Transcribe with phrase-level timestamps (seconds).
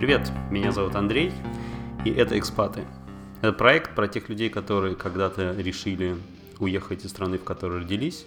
[0.00, 1.30] Привет, меня зовут Андрей,
[2.06, 2.86] и это «Экспаты».
[3.42, 6.16] Это проект про тех людей, которые когда-то решили
[6.58, 8.24] уехать из страны, в которой родились,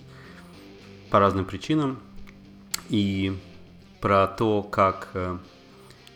[1.09, 1.98] по разным причинам,
[2.89, 3.36] и
[4.02, 5.39] про то, как э,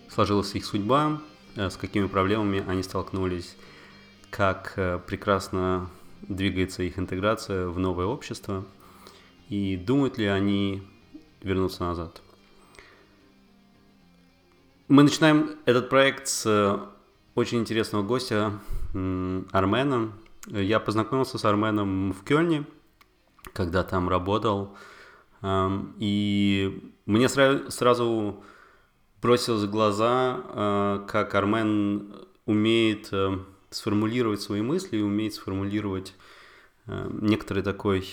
[0.10, 1.20] сложилась их судьба,
[1.56, 3.58] э, с какими проблемами они столкнулись,
[4.30, 5.90] как э, прекрасно
[6.22, 8.64] двигается их интеграция в новое общество,
[9.50, 10.84] и думают ли они
[11.42, 12.22] вернуться назад.
[14.88, 16.80] Мы начинаем этот проект с
[17.36, 18.54] очень интересного гостя
[18.94, 20.14] Армена.
[20.46, 22.64] Я познакомился с Арменом в Кёльне,
[23.52, 24.78] когда там работал.
[25.46, 28.42] И мне сразу
[29.22, 32.14] бросилось в глаза, э, как Армен
[32.46, 36.16] умеет э, сформулировать свои мысли, умеет сформулировать
[36.86, 38.08] э, некоторый такой,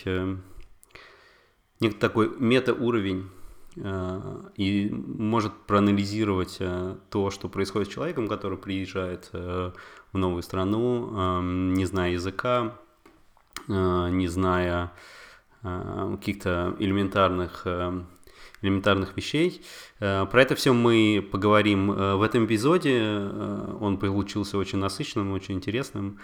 [1.79, 3.31] некоторый такой метауровень
[3.77, 6.59] и может проанализировать
[7.11, 9.73] то, что происходит с человеком, который приезжает в
[10.13, 12.77] новую страну, не зная языка,
[13.69, 14.93] не зная
[15.63, 17.67] каких-то элементарных
[18.65, 19.63] элементарных вещей.
[20.01, 22.99] Э, про это все мы поговорим э, в этом эпизоде.
[23.01, 26.19] Э, он получился очень насыщенным, очень интересным.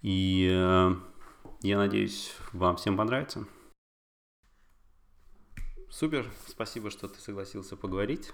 [0.00, 0.48] И
[1.62, 3.46] я надеюсь, вам всем понравится.
[5.92, 8.30] Супер, спасибо, что ты согласился поговорить.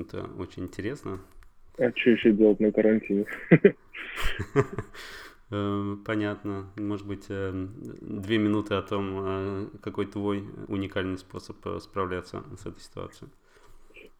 [0.00, 1.20] Это очень интересно.
[1.78, 3.24] А что еще делать на карантине?
[5.50, 6.66] Эм, понятно.
[6.76, 12.66] Может быть, эм, две минуты о том, э, какой твой уникальный способ э, справляться с
[12.66, 13.30] этой ситуацией.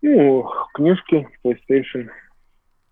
[0.01, 2.09] Ну, книжки, PlayStation,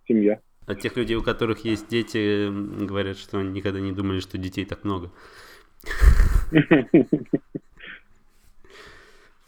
[0.08, 0.40] семья.
[0.66, 2.50] А тех людей, у которых есть дети,
[2.84, 5.12] говорят, что они никогда не думали, что детей так много.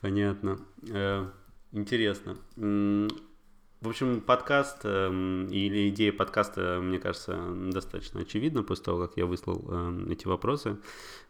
[0.00, 0.58] Понятно.
[0.88, 1.26] Э,
[1.72, 2.36] интересно.
[2.56, 5.08] В общем, подкаст э,
[5.50, 7.38] или идея подкаста, мне кажется,
[7.72, 10.78] достаточно очевидна после того, как я выслал э, эти вопросы.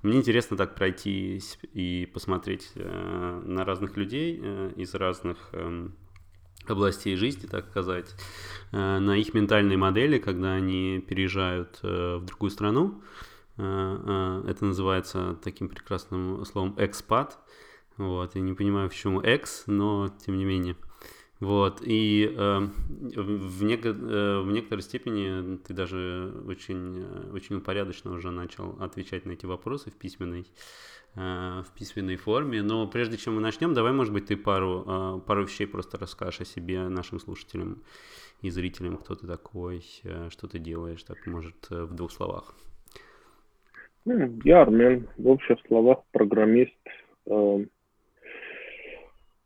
[0.03, 5.89] Мне интересно так пройтись и посмотреть э, на разных людей э, из разных э,
[6.67, 8.15] областей жизни, так сказать,
[8.73, 13.03] на их ментальные модели, когда они переезжают в другую страну.
[13.57, 17.39] Это называется таким прекрасным словом экспат.
[17.99, 20.77] Вот, я не понимаю, почему экс, но тем не менее–
[21.41, 28.11] вот, и э, в, неко, э, в некоторой степени ты даже очень, э, очень упорядочно
[28.11, 30.47] уже начал отвечать на эти вопросы в письменной,
[31.15, 32.63] э, в письменной форме.
[32.63, 36.41] Но прежде чем мы начнем, давай, может быть, ты пару, э, пару вещей просто расскажешь
[36.41, 37.85] о себе нашим слушателям
[38.43, 42.53] и зрителям, кто ты такой, э, что ты делаешь, так, может, э, в двух словах.
[44.05, 46.75] Ну, я армян, в общих словах программист,
[47.27, 47.65] э,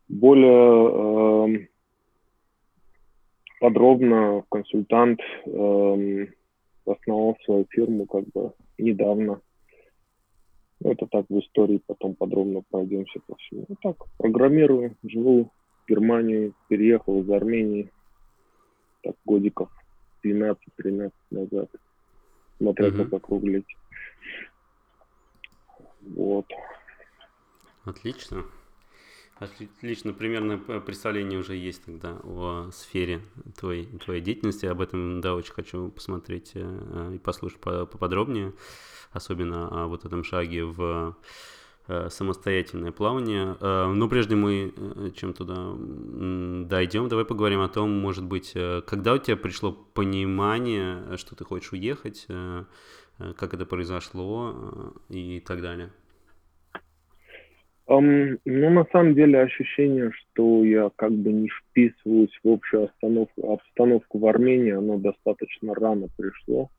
[0.09, 1.67] более э,
[3.59, 6.27] подробно консультант эм,
[6.85, 9.41] основал свою фирму как бы недавно.
[10.79, 13.65] Ну, это так в истории, потом подробно пройдемся по всему.
[13.69, 17.89] Ну, так, программирую, живу в Германии, переехал из Армении,
[19.01, 19.69] так, годиков
[20.25, 21.69] 12-13 назад,
[22.57, 23.03] смотря mm-hmm.
[23.03, 23.77] как округлить.
[26.01, 26.47] Вот.
[27.85, 28.43] Отлично.
[29.39, 33.21] Отлично, примерно представление уже есть тогда о сфере
[33.57, 34.67] твоей, твоей деятельности.
[34.67, 38.53] Об этом, да, очень хочу посмотреть э, и послушать поподробнее,
[39.11, 41.17] особенно о вот этом шаге в
[41.87, 43.57] э, самостоятельное плавание.
[43.59, 48.53] Э, но прежде мы чем туда дойдем, давай поговорим о том, может быть,
[48.85, 52.27] когда у тебя пришло понимание, что ты хочешь уехать,
[53.17, 55.91] как это произошло и так далее.
[57.85, 63.51] Um, ну, на самом деле ощущение, что я как бы не вписываюсь в общую обстановку,
[63.51, 66.69] обстановку в Армении, оно достаточно рано пришло.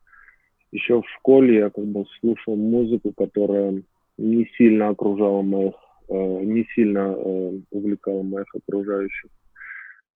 [0.72, 3.82] Еще в школе я как бы слушал музыку, которая
[4.16, 5.74] не сильно окружала моих,
[6.08, 9.30] э, не сильно э, увлекала моих окружающих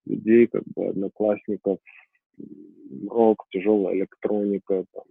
[0.07, 1.77] людей, как бы одноклассников,
[3.07, 5.03] рок, тяжелая электроника, там,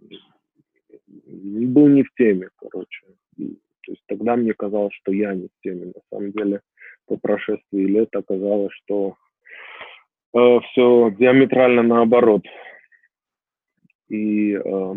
[1.25, 3.05] был не в теме, короче.
[3.89, 5.87] То есть тогда мне казалось, что я не в теме.
[5.87, 6.61] На самом деле,
[7.07, 9.15] по прошествии лет оказалось, что
[10.35, 12.43] э, все диаметрально наоборот.
[14.09, 14.93] И, э,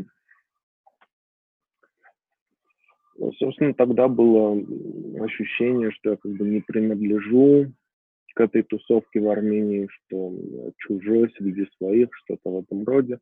[3.38, 4.62] собственно, тогда было
[5.24, 7.72] ощущение, что я как бы не принадлежу
[8.34, 10.34] к этой тусовке в Армении, что
[10.76, 13.20] чужой среди своих, что-то в этом роде.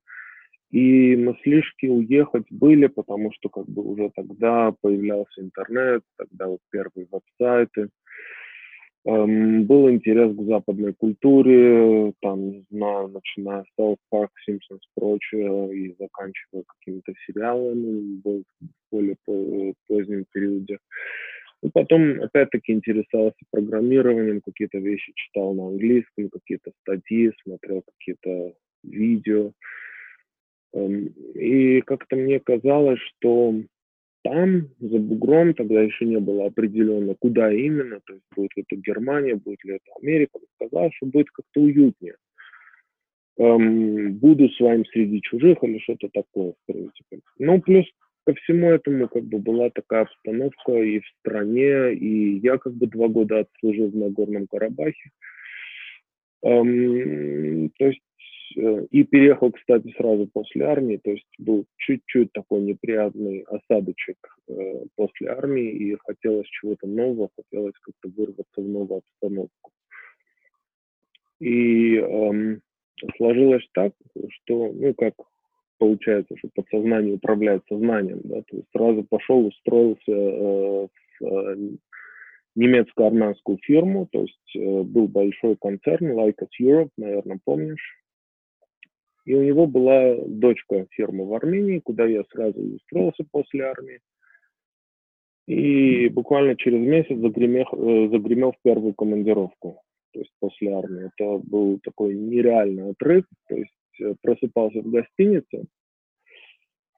[0.71, 7.09] И мыслишки уехать были, потому что как бы уже тогда появлялся интернет, тогда вот первые
[7.11, 7.89] веб-сайты.
[9.07, 15.75] Эм, был интерес к западной культуре, там, не знаю, начиная с South Park, Simpsons, прочее,
[15.75, 18.43] и заканчивая какими-то сериалами в
[18.93, 19.17] более
[19.89, 20.79] позднем периоде.
[21.63, 29.53] И потом, опять-таки, интересовался программированием, какие-то вещи читал на английском, какие-то статьи, смотрел какие-то видео.
[30.73, 33.55] Эм, и как-то мне казалось, что
[34.23, 38.81] там, за бугром, тогда еще не было определенно, куда именно, то есть будет ли это
[38.81, 42.17] Германия, будет ли это Америка, сказал, что будет как-то уютнее.
[43.39, 47.21] Эм, буду вами среди чужих или что-то такое, в принципе.
[47.39, 47.87] Ну, плюс
[48.27, 52.87] ко всему этому как бы была такая обстановка и в стране, и я как бы
[52.87, 55.11] два года отслужил в Нагорном Карабахе.
[56.43, 58.01] Эм, то есть
[58.57, 64.17] Э, и переехал, кстати, сразу после армии, то есть был чуть-чуть такой неприятный осадочек
[64.49, 69.71] э, после армии, и хотелось чего-то нового, хотелось как-то вырваться в новую обстановку.
[71.41, 72.61] И эм,
[73.17, 73.93] сложилось так,
[74.29, 75.15] что, ну, как
[75.79, 80.89] получается, что подсознание управляет сознанием, да, то есть сразу пошел, устроился э,
[81.21, 81.57] в э,
[82.57, 88.00] немецко-армянскую фирму, то есть э, был большой концерн, Lycos Europe, наверное, помнишь,
[89.31, 94.01] и у него была дочка фирмы в Армении, куда я сразу устроился после армии.
[95.47, 99.83] И буквально через месяц загремел, э, загремел в первую командировку,
[100.13, 101.11] то есть после армии.
[101.15, 105.65] Это был такой нереальный отрыв, то есть э, просыпался в гостинице,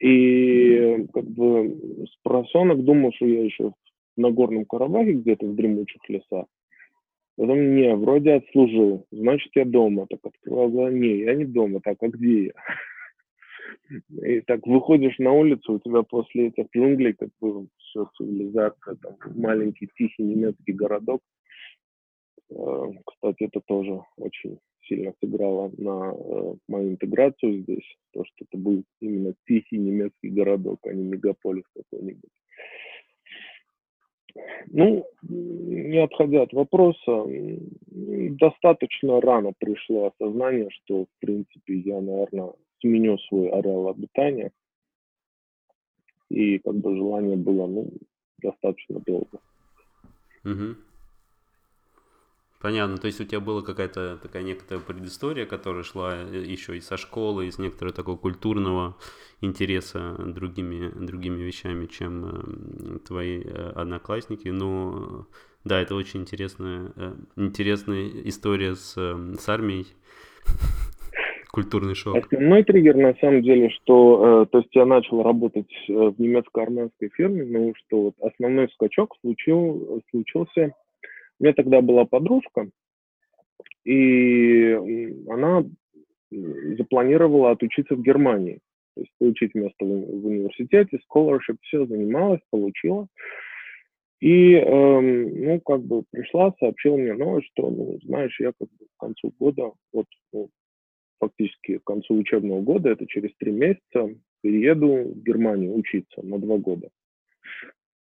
[0.01, 3.73] и как бы с просонок думал, что я еще
[4.17, 6.47] в Нагорном Карабахе, где-то в дремучих лесах.
[7.37, 10.07] Потом, не, вроде отслужил, значит, я дома.
[10.09, 12.53] Так открывал глаза, не, я не дома, так, а где я?
[14.27, 19.17] И так выходишь на улицу, у тебя после этих джунглей, как бы все цивилизация, там,
[19.35, 21.21] маленький тихий немецкий городок.
[22.51, 28.59] Э, кстати, это тоже очень сильно сыграло на э, мою интеграцию здесь, то, что это
[28.59, 32.31] был именно тихий немецкий городок, а не мегаполис какой-нибудь.
[34.69, 37.27] Ну, не отходя от вопроса,
[37.89, 44.51] достаточно рано пришло осознание, что, в принципе, я, наверное, сменю свой ареал обитания.
[46.31, 47.91] И как бы желание было, ну,
[48.39, 49.39] достаточно долго.
[50.45, 50.77] Угу.
[52.63, 56.81] Понятно, то есть у тебя была какая-то такая некоторая предыстория, которая шла э, еще и
[56.81, 58.95] со школы, из некоторого такого культурного
[59.41, 64.47] интереса другими, другими вещами, чем э, твои э, одноклассники.
[64.47, 65.27] Но
[65.65, 66.93] да, это очень интересная,
[67.35, 69.89] интересная история с, с армией.
[71.51, 72.17] Культурный шок.
[72.17, 77.75] Основной триггер, на самом деле, что, то есть я начал работать в немецко-армянской фирме, но
[77.75, 80.75] что вот основной скачок случил, случился
[81.43, 82.69] меня тогда была подружка,
[83.85, 84.73] и
[85.29, 85.65] она
[86.31, 88.61] запланировала отучиться в Германии.
[88.95, 93.07] То есть получить место в, университете, scholarship, все занималась, получила.
[94.21, 98.87] И, эм, ну, как бы пришла, сообщила мне новость, что, ну, знаешь, я как бы
[98.87, 100.49] к концу года, вот, ну,
[101.19, 106.59] фактически к концу учебного года, это через три месяца, перееду в Германию учиться на два
[106.59, 106.89] года.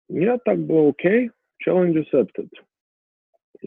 [0.09, 1.31] Я так бы окей,
[1.65, 2.49] challenge accepted.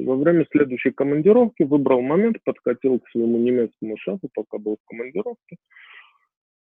[0.05, 5.57] Во время следующей командировки выбрал момент, подкатил к своему немецкому шефу, пока был в командировке,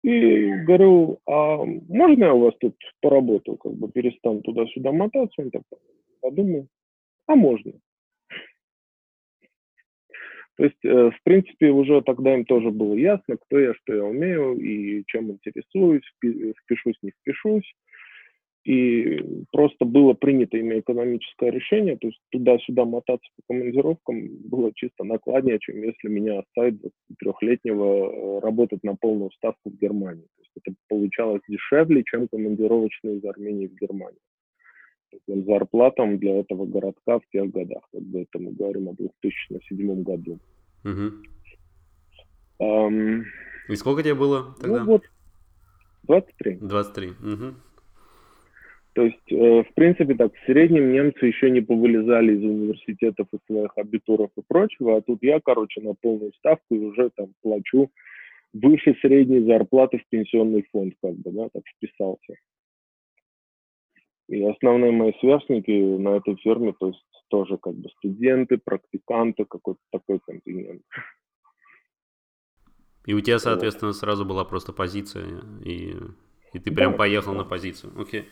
[0.04, 5.42] и говорю, а можно я у вас тут поработаю, как бы перестану туда-сюда мотаться?
[5.42, 5.64] Он так
[6.22, 6.68] подумал,
[7.28, 7.74] а можно.
[10.56, 14.04] То есть, э, в принципе, уже тогда им тоже было ясно, кто я, что я
[14.04, 17.74] умею и чем интересуюсь, впишусь, не впишусь.
[18.66, 25.06] И просто было принято имя экономическое решение, то есть туда-сюда мотаться по командировкам было чисто
[25.06, 26.82] накладнее, чем если меня оставить
[27.24, 30.28] 23-летнего э, работать на полную ставку в Германии.
[30.36, 34.20] То есть это получалось дешевле, чем командировочные из Армении в Германию.
[35.26, 40.38] Зарплатам для этого городка в тех годах, как бы это мы говорим о 2007 году.
[40.84, 41.12] Угу.
[42.62, 43.24] Um,
[43.70, 44.84] И сколько тебе было тогда?
[44.84, 45.04] Ну вот,
[46.04, 46.58] 23.
[46.58, 47.56] 23, угу.
[48.94, 53.38] То есть, э, в принципе, так, в среднем немцы еще не повылезали из университетов и
[53.46, 57.92] своих абитуров и прочего, а тут я, короче, на полную ставку и уже там плачу
[58.54, 62.34] выше средней зарплаты в пенсионный фонд, как бы, да, так вписался.
[64.28, 69.80] И основные мои сверстники на этой ферме, то есть тоже как бы студенты, практиканты, какой-то
[69.92, 70.82] такой континент.
[73.06, 75.26] И у тебя, соответственно, сразу была просто позиция,
[75.64, 75.94] и,
[76.54, 77.40] и ты прям да, поехал да.
[77.40, 77.94] на позицию.
[78.00, 78.22] Окей.
[78.22, 78.26] Okay.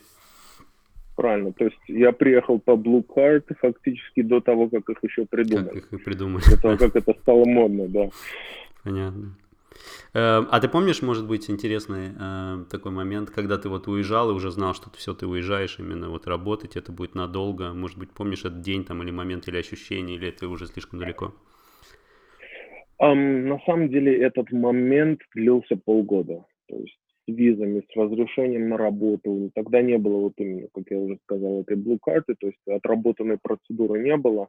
[1.18, 1.52] Правильно.
[1.52, 5.68] То есть я приехал по Blue Card фактически до того, как их еще придумали.
[5.68, 6.44] Как их и придумали.
[6.50, 8.10] До того, как это стало модно, да.
[8.84, 9.36] Понятно.
[10.14, 14.34] Э, а ты помнишь, может быть, интересный э, такой момент, когда ты вот уезжал и
[14.34, 17.74] уже знал, что ты все, ты уезжаешь именно вот работать, это будет надолго?
[17.74, 21.34] Может быть, помнишь этот день там или момент, или ощущение, или это уже слишком далеко?
[23.00, 26.46] Um, на самом деле этот момент длился полгода.
[26.68, 29.52] То есть визами, с разрешением на работу.
[29.54, 33.38] Тогда не было вот именно, как я уже сказал, этой blue карты, то есть отработанной
[33.42, 34.48] процедуры не было.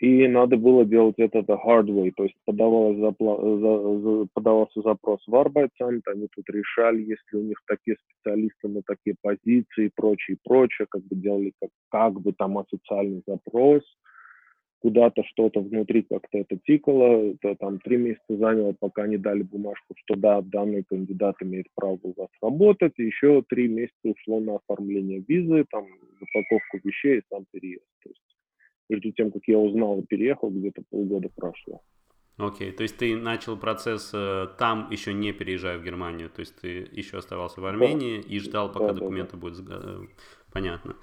[0.00, 5.20] И надо было делать это the hard way, то есть подавалось запла- за, подавался запрос
[5.26, 10.36] в Arbeitsamt, они тут решали, если у них такие специалисты на такие позиции и прочее,
[10.42, 13.82] прочее, как бы делали как, как бы там официальный запрос,
[14.84, 19.94] куда-то что-то внутри как-то это тикало, это там три месяца заняло, пока они дали бумажку,
[20.04, 24.56] что да, данный кандидат имеет право у вас работать, и еще три месяца ушло на
[24.56, 25.86] оформление визы, там,
[26.20, 27.86] упаковку вещей и сам переезд.
[28.02, 28.36] То есть
[28.90, 31.80] между тем, как я узнал и переехал, где-то полгода прошло.
[32.36, 32.72] Окей, okay.
[32.72, 36.86] то есть ты начал процесс э, там, еще не переезжая в Германию, то есть ты
[36.92, 38.28] еще оставался в Армении да.
[38.28, 39.40] и ждал, пока да, документы да, да.
[39.40, 39.70] будут...
[39.70, 40.06] Э,
[40.52, 40.96] понятно.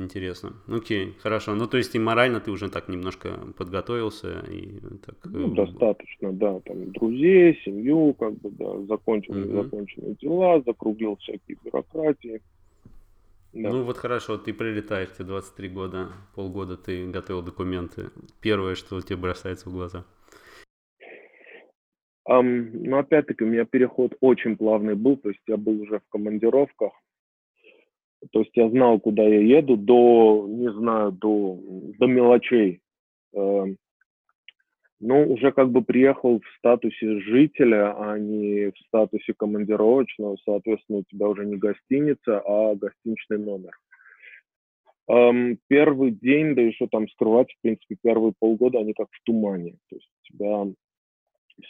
[0.00, 0.54] Интересно.
[0.66, 1.54] Окей, хорошо.
[1.54, 5.16] Ну, то есть и морально ты уже так немножко подготовился и так...
[5.24, 6.58] Ну, достаточно, да.
[6.60, 9.40] Там друзей, семью, как бы, да, закончил угу.
[9.40, 12.40] незаконченные дела, закруглил всякие бюрократии.
[13.52, 13.68] Да.
[13.68, 18.10] Ну вот хорошо, ты прилетаешь, тебе 23 года, полгода ты готовил документы.
[18.40, 20.06] Первое, что тебе бросается в глаза?
[22.26, 26.08] Um, ну, опять-таки, у меня переход очень плавный был, то есть я был уже в
[26.10, 26.92] командировках,
[28.32, 31.58] то есть я знал, куда я еду до, не знаю, до,
[31.98, 32.80] до мелочей.
[33.34, 33.76] Эм,
[35.00, 40.36] ну, уже как бы приехал в статусе жителя, а не в статусе командировочного.
[40.44, 43.72] Соответственно, у тебя уже не гостиница, а гостиничный номер.
[45.08, 49.76] Эм, первый день, да еще там скрывать, в принципе, первые полгода, они как в тумане.
[49.88, 50.66] То есть у тебя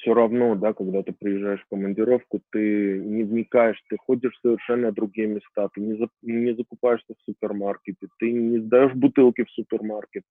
[0.00, 4.92] все равно, да, когда ты приезжаешь в командировку, ты не вникаешь, ты ходишь в совершенно
[4.92, 10.23] другие места, ты не, за, не закупаешься в супермаркете, ты не сдаешь бутылки в супермаркет,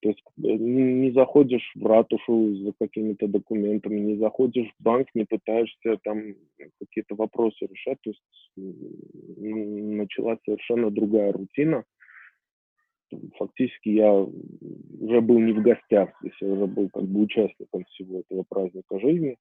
[0.00, 5.24] то есть э, не заходишь в ратушу за какими-то документами, не заходишь в банк, не
[5.24, 6.34] пытаешься там
[6.78, 8.22] какие-то вопросы решать, то есть
[9.36, 11.84] началась совершенно другая рутина,
[13.38, 18.20] фактически я уже был не в гостях, здесь я уже был как бы участником всего
[18.20, 19.36] этого праздника жизни.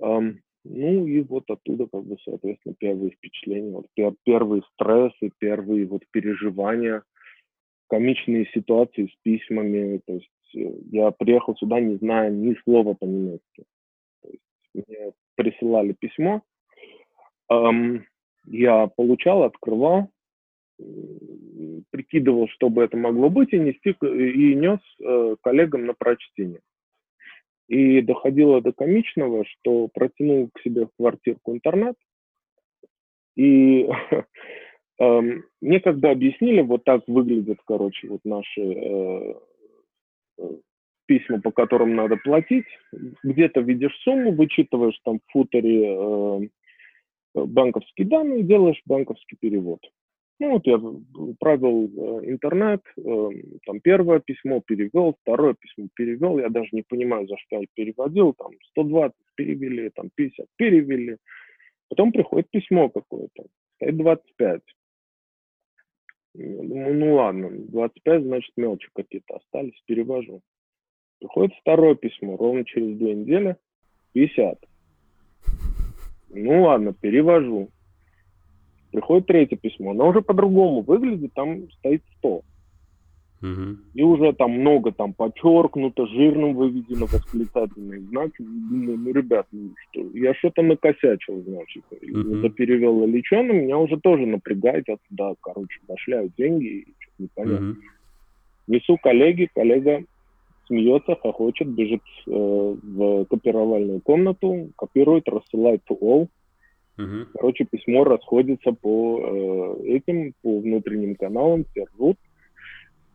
[0.00, 5.86] Um, ну и вот оттуда, как бы, соответственно, первые впечатления, вот, пер, первые стрессы, первые
[5.86, 7.02] вот переживания,
[7.88, 10.00] комичные ситуации с письмами.
[10.06, 13.64] То есть э, я приехал сюда, не зная ни слова по-немецки.
[14.22, 14.42] То есть
[14.74, 16.42] мне присылали письмо,
[17.50, 18.02] um,
[18.46, 20.08] я получал, открывал,
[21.90, 26.60] прикидывал, что бы это могло быть, и, нести, и нес э, коллегам на прочтение.
[27.68, 31.96] И доходило до комичного, что протянул к себе в квартирку интернет,
[33.36, 33.88] и
[35.00, 35.20] э,
[35.60, 39.34] мне когда объяснили, вот так выглядят, короче, вот наши э,
[40.38, 40.50] э,
[41.06, 42.66] письма, по которым надо платить,
[43.22, 46.40] где-то видишь сумму, вычитываешь там в футере э,
[47.34, 49.80] банковские данные, делаешь банковский перевод.
[50.38, 50.78] Ну вот я
[51.40, 53.28] провел э, интернет, э,
[53.64, 58.34] там первое письмо перевел, второе письмо перевел, я даже не понимаю, за что я переводил,
[58.34, 61.16] там 120 перевели, там 50 перевели.
[61.88, 64.60] Потом приходит письмо какое-то, стоит 25.
[66.34, 70.42] Я думаю, ну ладно, 25, значит, мелочи какие-то остались, перевожу.
[71.18, 73.56] Приходит второе письмо, ровно через две недели,
[74.12, 74.58] 50.
[76.28, 77.70] Ну ладно, перевожу.
[78.92, 82.42] Приходит третье письмо, оно уже по-другому выглядит, там стоит 100.
[83.42, 83.76] Угу.
[83.94, 88.30] И уже там много там подчеркнуто, жирным выведено восклицательный знак.
[88.38, 91.84] Думаю, ну, ребят, ну что, я что-то накосячил, значит.
[91.90, 92.36] Угу.
[92.38, 94.84] За перевел лечено, меня уже тоже напрягает.
[94.88, 97.70] Я туда, короче, башляю деньги, и что-то непонятно.
[97.70, 97.78] Угу.
[98.68, 100.04] Несу коллеги, коллега
[100.66, 106.28] смеется, хохочет, бежит э, в копировальную комнату, копирует, рассылает to all.
[106.98, 107.26] Угу.
[107.34, 112.16] Короче, письмо расходится по э, этим, по внутренним каналам, все рвут.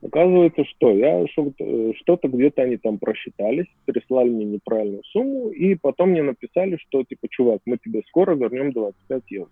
[0.04, 6.24] Оказывается, что я что-то где-то они там просчитались, прислали мне неправильную сумму, и потом мне
[6.24, 9.50] написали, что типа, чувак, мы тебе скоро вернем 25 евро.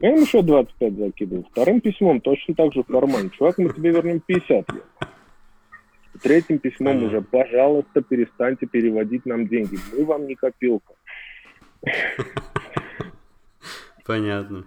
[0.00, 1.44] Я им еще 25 закидывал.
[1.50, 3.30] Вторым письмом точно так же в карман.
[3.30, 4.84] Чувак, мы тебе вернем 50 евро.
[6.22, 9.76] Третьим письмом уже, пожалуйста, перестаньте переводить нам деньги.
[9.92, 10.94] Мы вам не копилка.
[14.04, 14.66] Понятно.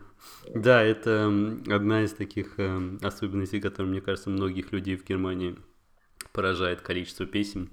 [0.54, 1.28] Да, это
[1.70, 5.56] одна из таких э, особенностей, которые, мне кажется, многих людей в Германии
[6.32, 7.72] поражает количество писем,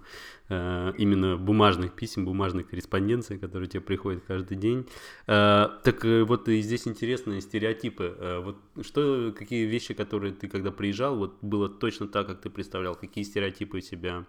[0.48, 4.86] э, именно бумажных писем, бумажной корреспонденции, которые тебе приходят каждый день.
[5.26, 8.42] Э, так вот и здесь интересные стереотипы.
[8.44, 12.94] Вот что, какие вещи, которые ты когда приезжал, вот было точно так, как ты представлял,
[12.94, 14.26] какие стереотипы у тебя,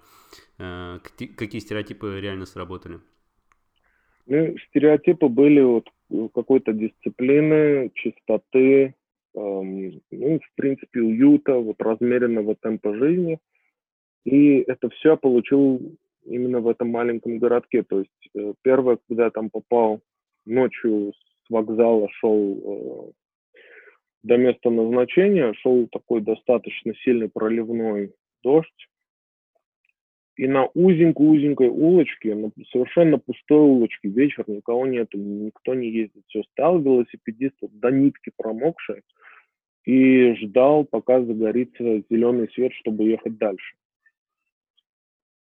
[0.57, 2.99] какие стереотипы реально сработали?
[4.25, 5.89] Ну, стереотипы были вот
[6.33, 8.95] какой-то дисциплины, чистоты,
[9.35, 13.39] эм, ну, в принципе, уюта, вот размеренного темпа жизни.
[14.25, 17.83] И это все я получил именно в этом маленьком городке.
[17.83, 20.01] То есть э, первое, когда я там попал
[20.45, 23.11] ночью с вокзала, шел э,
[24.23, 28.13] до места назначения, шел такой достаточно сильный проливной
[28.43, 28.87] дождь,
[30.37, 36.23] и на узенькой-узенькой улочке, на совершенно пустой улочке, вечер, никого нету, никто не ездит.
[36.27, 39.01] Все, стоял велосипедист до нитки промокший
[39.85, 43.75] и ждал, пока загорится зеленый свет, чтобы ехать дальше.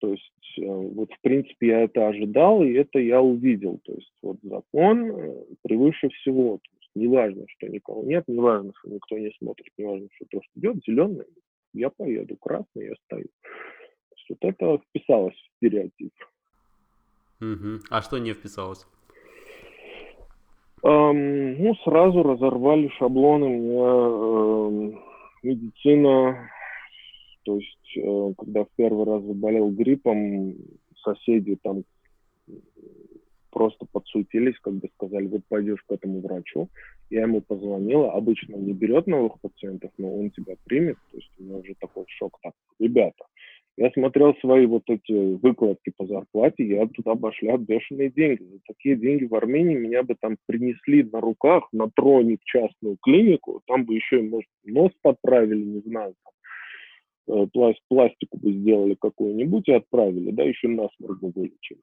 [0.00, 3.80] То есть, э, вот, в принципе, я это ожидал, и это я увидел.
[3.84, 6.58] То есть, вот закон э, превыше всего.
[6.58, 10.60] То есть, неважно, что никого нет, неважно, что никто не смотрит, неважно, что то, что
[10.60, 11.26] идет, зеленый,
[11.74, 13.26] я поеду, красный, я стою.
[14.28, 16.12] Вот это вписалось в стереотип.
[17.40, 17.80] Угу.
[17.90, 18.86] А что не вписалось?
[20.82, 23.48] Эм, ну, сразу разорвали шаблоны.
[23.48, 24.98] Мне э,
[25.42, 26.50] медицина,
[27.44, 30.54] то есть, э, когда в первый раз заболел гриппом,
[31.02, 31.84] соседи там
[33.50, 36.68] просто подсуетились, как бы сказали, вот пойдешь к этому врачу.
[37.10, 41.30] Я ему позвонила, обычно он не берет новых пациентов, но он тебя примет, то есть
[41.38, 43.24] у меня уже такой шок, так, ребята,
[43.78, 48.42] я смотрел свои вот эти выкладки по зарплате, я туда башлял бешеные деньги.
[48.42, 52.96] За такие деньги в Армении меня бы там принесли на руках, на троне в частную
[53.00, 58.96] клинику, там бы еще, может, нос подправили, не знаю, там, э, пласт, пластику бы сделали
[59.00, 61.82] какую-нибудь и отправили, да, еще насморк бы вылечили.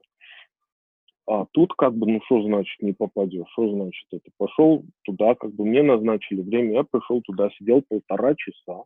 [1.28, 4.30] А тут как бы, ну что значит не попадешь, что значит это?
[4.38, 8.84] Пошел туда, как бы мне назначили время, я пришел туда, сидел полтора часа,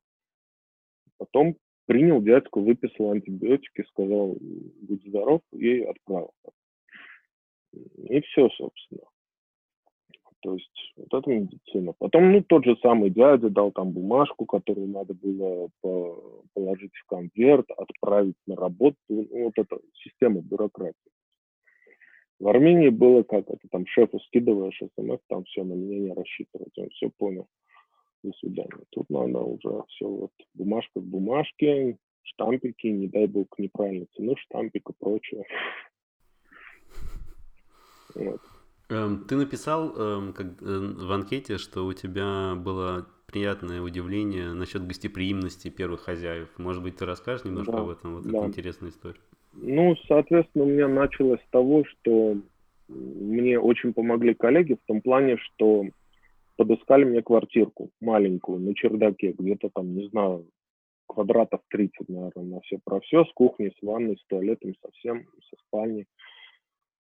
[1.17, 1.56] потом
[1.89, 6.32] принял дядьку, выписал антибиотики, сказал, будь здоров, и отправил.
[7.73, 9.02] И все, собственно.
[10.41, 11.93] То есть вот это медицина.
[11.97, 17.08] Потом, ну, тот же самый дядя дал там бумажку, которую надо было по положить в
[17.08, 18.97] конверт, отправить на работу.
[19.10, 20.95] Ну, вот эта система бюрократии.
[22.39, 26.78] В Армении было как это, там шефу скидываешь смс, там все, на меня не рассчитывать,
[26.78, 27.47] он все понял
[28.23, 28.84] до свидания.
[28.91, 34.89] Тут надо уже все вот бумажка к бумажке, штампики, не дай бог неправильно цену штампик
[34.89, 35.43] и прочее.
[38.15, 38.41] Вот.
[38.89, 44.86] Эм, ты написал эм, как, э, в анкете, что у тебя было приятное удивление насчет
[44.86, 46.49] гостеприимности первых хозяев.
[46.58, 48.15] Может быть, ты расскажешь немножко да, об этом?
[48.15, 48.45] Вот да.
[48.45, 49.19] интересная история.
[49.53, 52.38] Ну, соответственно, у меня началось с того, что
[52.88, 55.86] мне очень помогли коллеги в том плане, что
[56.60, 60.45] подыскали мне квартирку маленькую на чердаке, где-то там, не знаю,
[61.08, 65.56] квадратов 30, наверное, на все про все, с кухней, с ванной, с туалетом, совсем, со
[65.65, 66.06] спальней.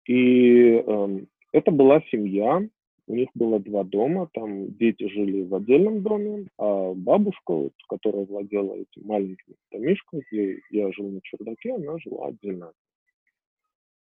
[0.06, 1.20] И э,
[1.52, 2.66] это была семья,
[3.06, 8.24] у них было два дома, там дети жили в отдельном доме, а бабушка, вот, которая
[8.24, 12.72] владела этим маленьким домишком, где я жил на чердаке, она жила отдельно.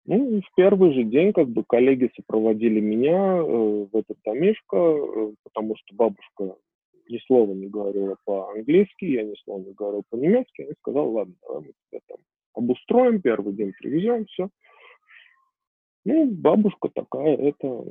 [0.06, 4.78] Ну, и в первый же день как бы коллеги сопроводили меня э, в этот домишко,
[4.78, 6.56] э, потому что бабушка
[7.08, 10.62] ни слова не говорила по-английски, я ни слова не говорил по-немецки.
[10.62, 12.18] Я сказал, ладно, давай мы тебя там
[12.54, 14.50] обустроим, первый день привезем, все.
[16.04, 17.84] Ну, бабушка такая, это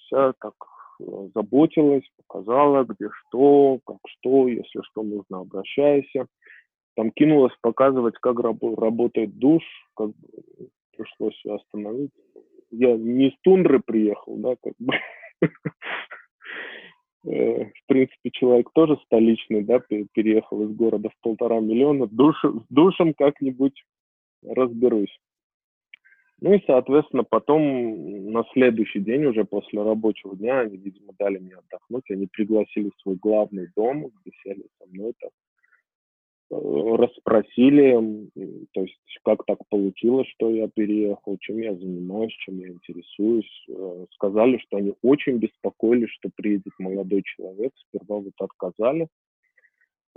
[0.00, 0.54] вся так
[1.00, 6.26] э, заботилась, показала, где что, как что, если что нужно, обращайся.
[6.96, 9.62] Там кинулась показывать, как раб- работает душ,
[9.94, 10.10] как
[10.98, 12.10] пришлось остановить.
[12.70, 14.94] Я не с тундры приехал, да, как бы.
[17.26, 22.06] Э, в принципе, человек тоже столичный, да, переехал из города в полтора миллиона.
[22.06, 23.74] С душем как-нибудь
[24.46, 25.14] разберусь.
[26.40, 31.56] Ну и, соответственно, потом на следующий день, уже после рабочего дня, они, видимо, дали мне
[31.56, 32.08] отдохнуть.
[32.10, 35.30] Они пригласили в свой главный дом, где сели со мной там
[36.50, 38.28] расспросили,
[38.72, 43.66] то есть как так получилось, что я переехал, чем я занимаюсь, чем я интересуюсь.
[43.68, 47.72] Э, сказали, что они очень беспокоились, что приедет молодой человек.
[47.76, 49.08] Сперва вот отказали.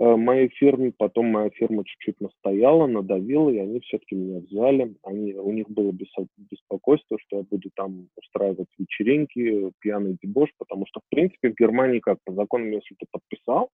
[0.00, 4.94] э, моей фирме, потом моя фирма чуть-чуть настояла, надавила, и они все-таки меня взяли.
[5.04, 5.92] Они, у них было
[6.38, 12.00] беспокойство, что я буду там устраивать вечеринки, пьяный дебош, потому что, в принципе, в Германии
[12.00, 13.70] как по законам, если ты подписал,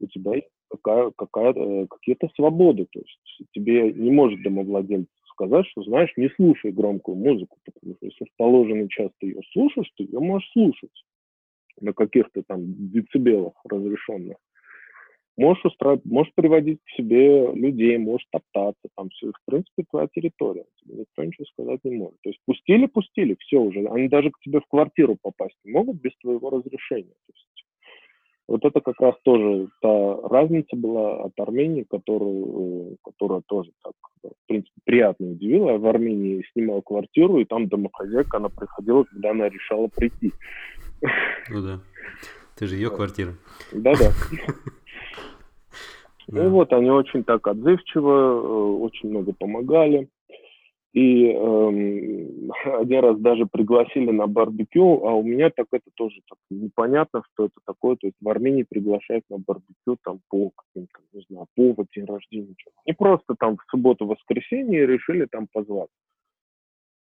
[0.00, 2.86] у тебя есть какая, какая, э, какие-то свободы.
[2.92, 8.06] То есть тебе не может домовладелец сказать, что, знаешь, не слушай громкую музыку, потому что
[8.06, 11.04] если в положенный час ты ее слушаешь, ты ее можешь слушать
[11.80, 14.36] на каких-то там децибелах разрешенных.
[15.36, 20.64] Можешь, устраивать, можешь приводить к себе людей, можешь топтаться, там все, в принципе, твоя территория,
[20.76, 22.20] тебе никто ничего сказать не может.
[22.22, 25.96] То есть пустили, пустили, все уже, они даже к тебе в квартиру попасть не могут
[26.00, 27.14] без твоего разрешения.
[27.26, 27.64] То есть
[28.46, 34.46] вот это как раз тоже та разница была от Армении, которую, которая тоже так, в
[34.46, 35.70] принципе, приятно удивила.
[35.70, 40.32] Я в Армении снимал квартиру, и там домохозяйка, она приходила, когда она решала прийти.
[41.50, 41.80] Ну да.
[42.56, 43.34] Ты же ее квартира.
[43.72, 44.12] Да-да.
[46.26, 50.08] Ну вот, они очень так отзывчиво, э, очень много помогали.
[50.94, 56.38] И эм, один раз даже пригласили на барбекю, а у меня так это тоже так
[56.50, 57.96] непонятно, что это такое.
[57.96, 62.54] То есть в Армении приглашают на барбекю там по каким-то, не знаю, повод, день рождения.
[62.86, 65.90] Не просто там в субботу-воскресенье решили там позвать.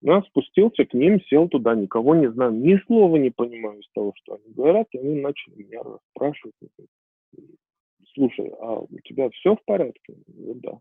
[0.03, 4.12] Я спустился к ним, сел туда, никого не знаю, ни слова не понимаю из того,
[4.16, 6.55] что они говорят, и они начали меня расспрашивать.
[8.14, 10.14] Слушай, а у тебя все в порядке?
[10.27, 10.81] да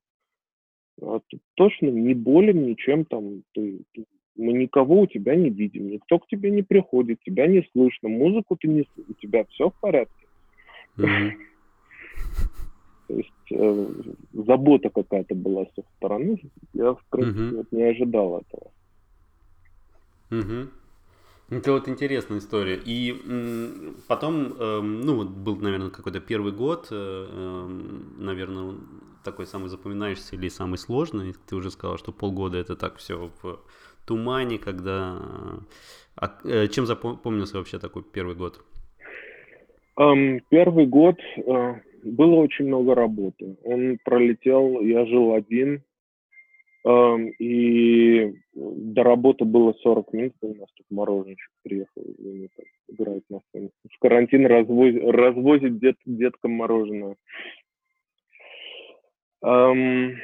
[1.56, 4.06] точно не болен ничем там, ты, ты,
[4.36, 8.56] мы никого у тебя не видим, никто к тебе не приходит, тебя не слышно, музыку
[8.56, 10.28] ты не у тебя все в порядке.
[10.98, 11.32] Mm-hmm.
[13.08, 13.88] То есть э,
[14.34, 16.42] забота какая-то была с их стороны,
[16.74, 17.56] я в принципе mm-hmm.
[17.58, 18.72] вот не ожидал этого.
[20.32, 20.70] Mm-hmm.
[21.50, 22.80] Это вот интересная история.
[22.84, 23.14] И
[24.08, 28.76] потом, э, ну вот был, наверное, какой-то первый год, э, эм, наверное,
[29.24, 31.36] такой самый запоминающийся или самый сложный.
[31.48, 33.60] Ты уже сказал, что полгода это так все в
[34.08, 35.20] тумане, когда...
[36.16, 38.64] А, э, чем запомнился вообще такой первый год?
[39.98, 43.58] Um, первый год uh, было очень много работы.
[43.64, 45.84] Он пролетел, я жил один,
[46.88, 52.48] и до работы было 40 минут, у нас тут мороженщик приехал, и
[52.88, 53.72] играет на сцене.
[53.92, 57.16] В карантин развозит, развозит дет, деткам мороженое.
[59.44, 60.16] Эм,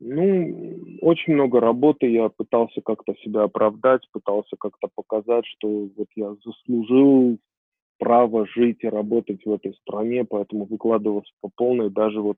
[0.00, 6.34] ну, очень много работы, я пытался как-то себя оправдать, пытался как-то показать, что вот я
[6.44, 7.38] заслужил
[7.98, 12.36] право жить и работать в этой стране, поэтому выкладывался по полной, даже вот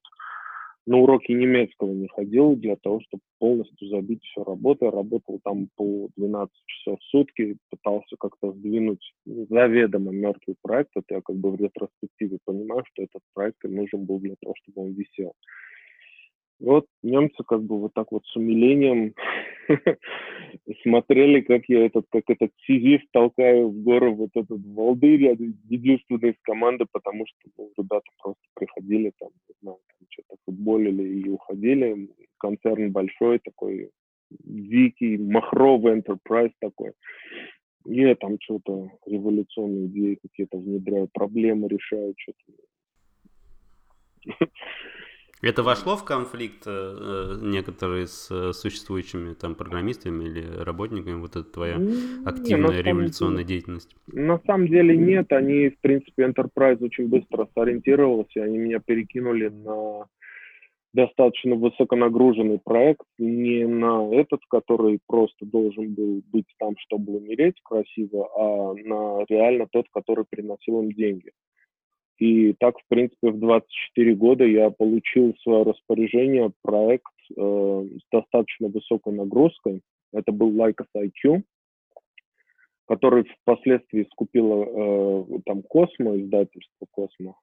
[0.87, 4.91] на уроки немецкого не ходил для того, чтобы полностью забить все работой.
[4.91, 10.91] Работал там по 12 часов в сутки, пытался как-то сдвинуть заведомо мертвый проект.
[10.95, 14.87] Это я как бы в ретроспективе понимаю, что этот проект нужен был для того, чтобы
[14.87, 15.33] он висел.
[16.59, 19.15] Вот немцы как бы вот так вот с умилением
[20.83, 25.37] смотрели, как я этот, как этот CV толкаю в гору вот этот волдырь, я
[25.69, 31.21] единственный из команды, потому что ну, ребята просто приходили там, не знаю, там что-то футболили
[31.21, 32.09] и уходили.
[32.39, 33.91] Концерн большой такой,
[34.31, 36.93] дикий, махровый enterprise такой.
[37.85, 42.39] И я там что-то революционные идеи какие-то внедряю, проблемы решаю, что-то
[45.49, 51.37] это вошло в конфликт э, э, некоторые с э, существующими там программистами или работниками, вот
[51.37, 51.77] эта твоя
[52.25, 53.97] активная не, революционная деле, деятельность?
[54.07, 60.07] На самом деле нет, они, в принципе, Enterprise очень быстро сориентировался, они меня перекинули на
[60.97, 68.29] достаточно высоконагруженный проект, не на этот, который просто должен был быть там, чтобы умереть красиво,
[68.35, 71.33] а на реально тот, который приносил им деньги.
[72.19, 78.03] И так, в принципе, в 24 года я получил в свое распоряжение проект э, с
[78.11, 79.83] достаточно высокой нагрузкой.
[80.13, 81.43] Это был Lycos IQ,
[82.87, 87.37] который впоследствии скупило э, там Космо, издательство Космо,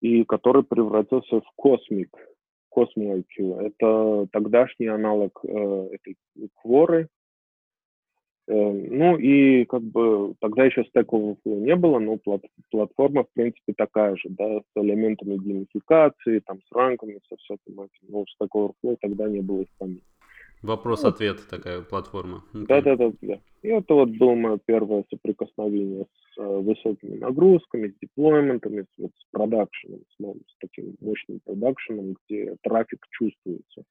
[0.00, 2.10] и который превратился в Космик,
[2.72, 3.60] Cosmo IQ.
[3.60, 6.16] Это тогдашний аналог э, этой
[6.54, 7.08] Кворы,
[8.46, 13.72] ну и как бы тогда еще Stack Overflow не было, но плат, платформа в принципе
[13.74, 18.08] такая же, да, с элементами геймификации, там с ранками, со всяким этим.
[18.08, 20.02] Но Stack Overflow тогда не было исполнения.
[20.62, 21.48] Вопрос-ответ вот.
[21.48, 22.42] такая платформа.
[22.54, 23.12] Да-да-да.
[23.20, 23.38] да.
[23.62, 29.10] И это вот было мое первое соприкосновение с э, высокими нагрузками, с деплойментами, с, вот,
[29.14, 33.84] с продакшеном, с, ну, с таким мощным продакшеном, где трафик чувствуется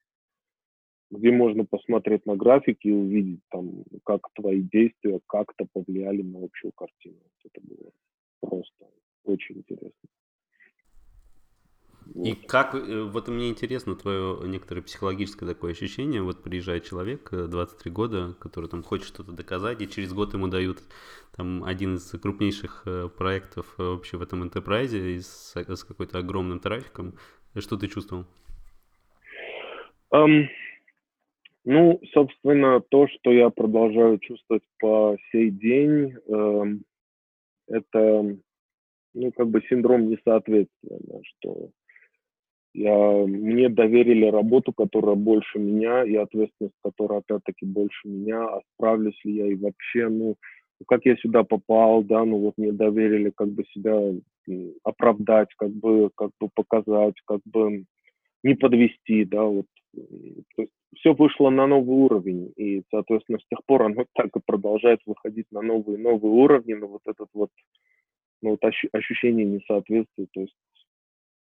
[1.10, 6.72] где можно посмотреть на графики и увидеть там, как твои действия как-то повлияли на общую
[6.72, 7.18] картину.
[7.44, 7.90] Это было
[8.40, 8.86] просто
[9.24, 10.08] очень интересно.
[12.14, 12.46] И вот.
[12.46, 17.94] как, э, вот мне интересно твое некоторое психологическое такое ощущение, вот приезжает человек, 23 э,
[17.94, 20.82] года, который там хочет что-то доказать, и через год ему дают
[21.36, 27.14] там один из крупнейших э, проектов вообще в этом enterprise с, с какой-то огромным трафиком.
[27.56, 28.26] Что ты чувствовал?
[30.12, 30.46] Um,
[31.64, 36.80] ну, собственно, то, что я продолжаю чувствовать по сей день, um,
[37.68, 38.36] это,
[39.14, 41.70] ну, как бы синдром несоответствия, да, что
[42.74, 49.18] я, мне доверили работу, которая больше меня, и ответственность, которая опять-таки больше меня, а справлюсь
[49.24, 50.36] ли я и вообще, ну,
[50.88, 53.96] как я сюда попал, да, ну вот мне доверили как бы себя
[54.82, 57.84] оправдать, как бы, как бы показать, как бы
[58.42, 59.66] не подвести, да, вот.
[60.56, 64.40] То есть все вышло на новый уровень, и, соответственно, с тех пор оно так и
[64.44, 67.50] продолжает выходить на новые новые уровни, но вот этот вот,
[68.42, 68.60] ну, вот
[68.92, 70.56] ощущение несоответствия, то есть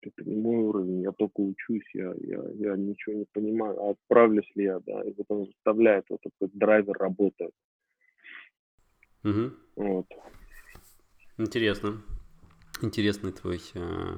[0.01, 4.49] это не мой уровень, я только учусь, я, я, я ничего не понимаю, а отправлюсь
[4.55, 7.51] ли я, да, и вот он заставляет, вот этот драйвер работает.
[9.23, 9.51] Угу.
[9.75, 10.05] Вот.
[11.37, 12.01] Интересно.
[12.81, 14.15] Интересный твой, э,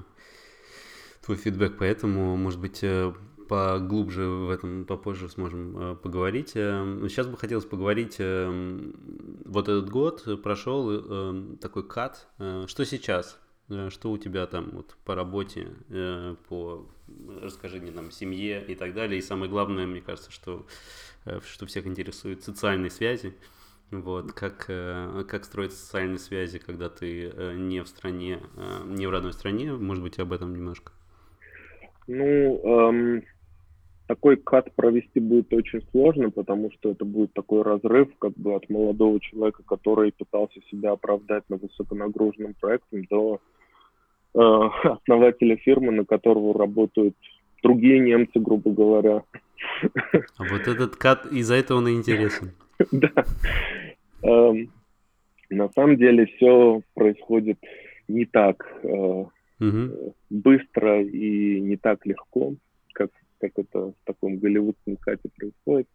[1.25, 3.11] твой фидбэк, поэтому, может быть, э,
[3.51, 6.51] поглубже в этом попозже сможем э, поговорить.
[6.51, 12.29] Сейчас бы хотелось поговорить, вот этот год прошел такой кат.
[12.37, 13.37] Что сейчас?
[13.89, 15.67] Что у тебя там вот по работе,
[16.47, 16.85] по
[17.41, 19.19] расскажи мне там семье и так далее.
[19.19, 20.65] И самое главное, мне кажется, что
[21.43, 23.35] что всех интересует социальные связи.
[23.91, 29.05] Вот, как, э, как строить социальные связи, когда ты э, не в стране, э, не
[29.05, 30.93] в родной стране, может быть, об этом немножко?
[32.07, 32.23] Ну,
[32.63, 33.23] эм,
[34.11, 38.69] такой кат провести будет очень сложно, потому что это будет такой разрыв как бы от
[38.69, 43.39] молодого человека, который пытался себя оправдать на высоконагруженном проекте, до
[44.33, 44.37] э,
[44.83, 47.15] основателя фирмы, на которого работают
[47.63, 49.23] другие немцы, грубо говоря.
[50.37, 52.51] А вот этот кат, из-за этого он и интересен.
[52.91, 53.13] Да.
[54.23, 54.71] Эм,
[55.49, 57.59] на самом деле все происходит
[58.07, 59.25] не так э,
[60.29, 62.55] быстро и не так легко,
[62.93, 65.87] как, как это в таком голливудском кате происходит.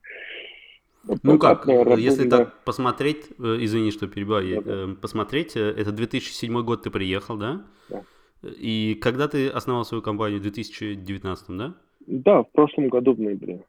[1.23, 1.67] Ну как,
[1.99, 7.37] если так посмотреть, э, извини, что перебиваю, да, э, посмотреть, это 2007 год ты приехал,
[7.37, 7.65] да?
[7.89, 8.03] Да.
[8.43, 10.41] И когда ты основал свою компанию?
[10.41, 11.75] В 2019, да?
[12.07, 13.65] Да, в прошлом году в ноябре.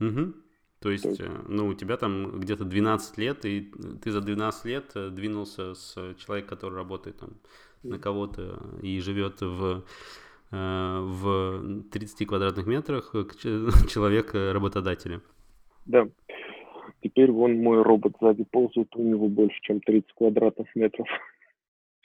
[0.00, 0.34] Угу.
[0.80, 4.64] То есть, есть, э, ну, у тебя там где-то 12 лет, и ты за 12
[4.64, 7.30] лет э, двинулся с человеком, который работает там
[7.82, 9.82] на кого-то и живет в, э,
[10.52, 13.12] в 30 квадратных метрах,
[13.88, 15.20] человека-работодателя.
[15.86, 16.06] Да.
[17.02, 21.08] Теперь вон мой робот сзади ползает, у него больше, чем 30 квадратных метров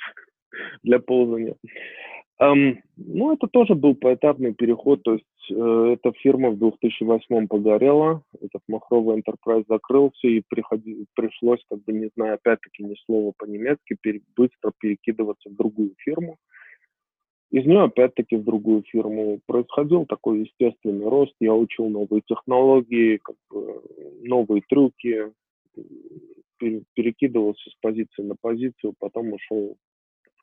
[0.84, 1.56] для ползания.
[2.40, 8.22] Um, ну, это тоже был поэтапный переход, то есть э, эта фирма в 2008 погорела,
[8.40, 13.98] этот махровый enterprise закрылся, и приходи, пришлось, как бы не знаю, опять-таки ни слова по-немецки,
[14.00, 16.38] пере, быстро перекидываться в другую фирму.
[17.52, 23.36] Из нее опять-таки в другую фирму происходил такой естественный рост, я учил новые технологии, как
[23.50, 23.82] бы,
[24.22, 25.32] новые трюки,
[26.58, 29.78] перекидывался с позиции на позицию, потом ушел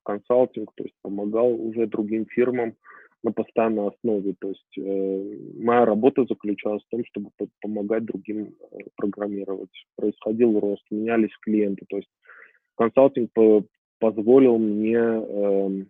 [0.04, 2.74] консалтинг, то есть помогал уже другим фирмам
[3.22, 4.34] на постоянной основе.
[4.38, 9.70] То есть э, моя работа заключалась в том, чтобы помогать другим э, программировать.
[9.96, 11.86] Происходил рост, менялись клиенты.
[11.88, 12.10] То есть
[12.76, 13.64] консалтинг по
[13.98, 15.84] позволил мне, э,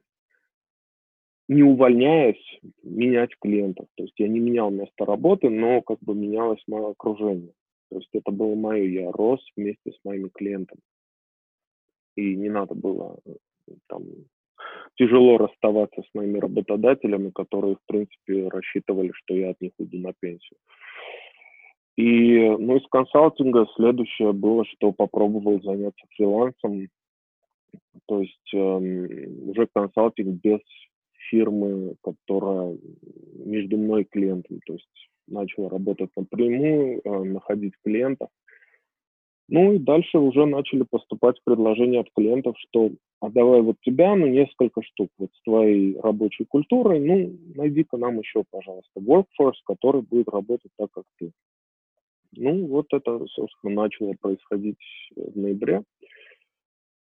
[1.48, 3.86] не увольняясь, менять клиентов.
[3.96, 7.52] То есть я не менял место работы, но как бы менялось мое окружение.
[7.90, 10.80] То есть это было мое, я рос вместе с моими клиентами.
[12.16, 13.18] И не надо было
[13.88, 14.02] там,
[14.96, 20.12] тяжело расставаться с моими работодателями, которые, в принципе, рассчитывали, что я от них уйду на
[20.18, 20.58] пенсию.
[21.96, 26.88] И, ну, из консалтинга следующее было, что попробовал заняться фрилансом,
[28.06, 30.60] то есть э, уже консалтинг без
[31.34, 32.78] фирмы, которая
[33.44, 38.28] между мной и клиентом, то есть начал работать напрямую, э, находить клиентов.
[39.48, 44.26] Ну и дальше уже начали поступать предложения от клиентов, что а давай вот тебя, ну
[44.26, 50.28] несколько штук вот с твоей рабочей культурой, ну найди-ка нам еще, пожалуйста, workforce, который будет
[50.28, 51.32] работать так, как ты.
[52.36, 54.78] Ну вот это, собственно, начало происходить
[55.16, 55.82] в ноябре.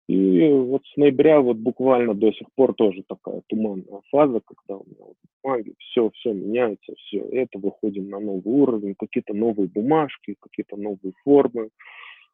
[0.07, 4.85] И вот с ноября вот буквально до сих пор тоже такая туманная фаза, когда у
[4.85, 10.35] меня вот бумаги, все, все меняется, все, это выходим на новый уровень, какие-то новые бумажки,
[10.41, 11.69] какие-то новые формы,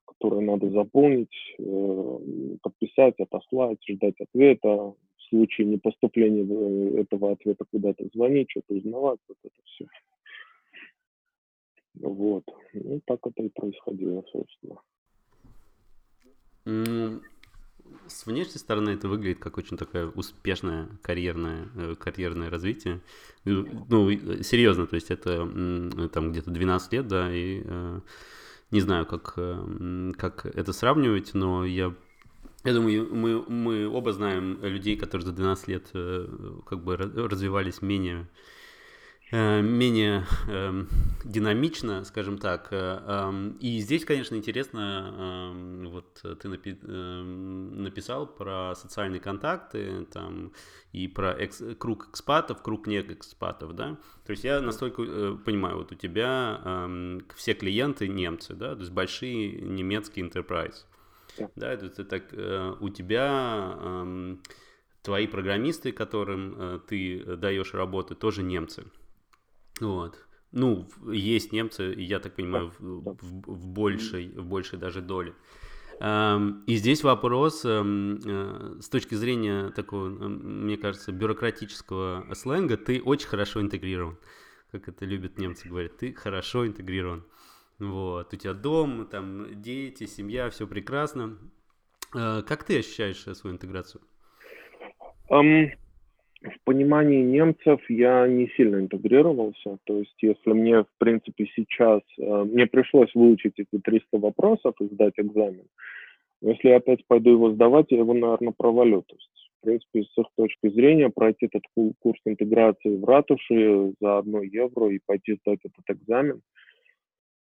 [0.05, 2.17] которые надо заполнить, э,
[2.63, 4.95] подписать, отослать, ждать ответа,
[5.29, 9.85] случае непоступления э, этого ответа куда-то звонить, что-то узнавать, вот это все.
[11.95, 12.43] Вот.
[12.73, 14.77] Ну, так это и происходило, собственно.
[18.07, 23.01] С внешней стороны это выглядит как очень такое успешное карьерное, э, карьерное развитие.
[23.45, 24.11] Ну, ну
[24.43, 25.37] серьезно, то есть это
[26.13, 27.99] там где-то 12 лет, да, и э,
[28.71, 31.93] не знаю, как, э, как это сравнивать, но я
[32.65, 35.89] я думаю, мы, мы оба знаем людей, которые за 12 лет
[36.65, 38.58] как бы развивались менее Э,
[39.31, 40.83] менее э,
[41.23, 42.69] динамично, скажем так.
[42.71, 50.05] Э, э, и здесь, конечно, интересно, э, вот ты напи- э, написал про социальные контакты,
[50.11, 50.51] там,
[50.93, 53.97] и про экс- круг экспатов, круг не экспатов, да.
[54.25, 58.81] То есть я настолько э, понимаю, вот у тебя э, все клиенты немцы, да, то
[58.81, 60.85] есть большие немецкие enterprise.
[61.55, 64.35] Да, это, это так, э, у тебя э,
[65.03, 68.85] твои программисты, которым э, ты даешь работу, тоже немцы.
[69.79, 70.25] Вот.
[70.51, 75.35] Ну, есть немцы, я так понимаю, в, в, в большей, в большей даже доле.
[76.01, 83.27] И здесь вопрос эм, э, с точки зрения такого, мне кажется, бюрократического сленга, ты очень
[83.27, 84.17] хорошо интегрирован.
[84.71, 87.25] Как это любят немцы говорить, ты хорошо интегрирован.
[87.79, 91.37] Вот, у тебя дом, там дети, семья, все прекрасно.
[92.15, 94.01] Э, как ты ощущаешь свою интеграцию?
[95.29, 95.69] Um,
[96.41, 99.77] в понимании немцев я не сильно интегрировался.
[99.83, 102.01] То есть, если мне, в принципе, сейчас...
[102.17, 105.65] Э, мне пришлось выучить эти 300 вопросов и сдать экзамен.
[106.41, 109.03] Если я опять пойду его сдавать, я его, наверное, провалю.
[109.05, 111.63] То есть, в принципе, с их точки зрения, пройти этот
[111.99, 116.41] курс интеграции в ратуши за 1 евро и пойти сдать этот экзамен,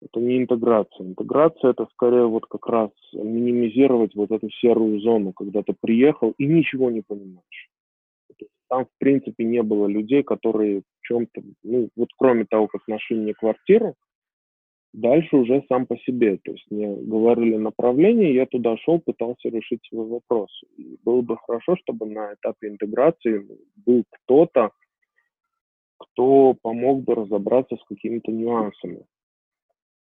[0.01, 1.07] это не интеграция.
[1.07, 6.45] Интеграция это скорее вот как раз минимизировать вот эту серую зону, когда ты приехал и
[6.45, 7.69] ничего не понимаешь
[8.73, 13.15] там, в принципе, не было людей, которые в чем-то, ну, вот кроме того, как нашли
[13.15, 13.93] мне квартиру,
[14.93, 16.39] дальше уже сам по себе.
[16.43, 20.49] То есть мне говорили направление, я туда шел, пытался решить свой вопрос.
[20.77, 23.45] И было бы хорошо, чтобы на этапе интеграции
[23.85, 24.71] был кто-то,
[25.99, 29.05] кто помог бы разобраться с какими-то нюансами.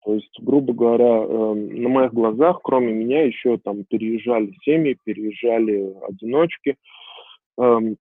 [0.02, 5.94] То есть, грубо говоря, э, на моих глазах, кроме меня, еще там переезжали семьи, переезжали
[6.08, 6.76] одиночки,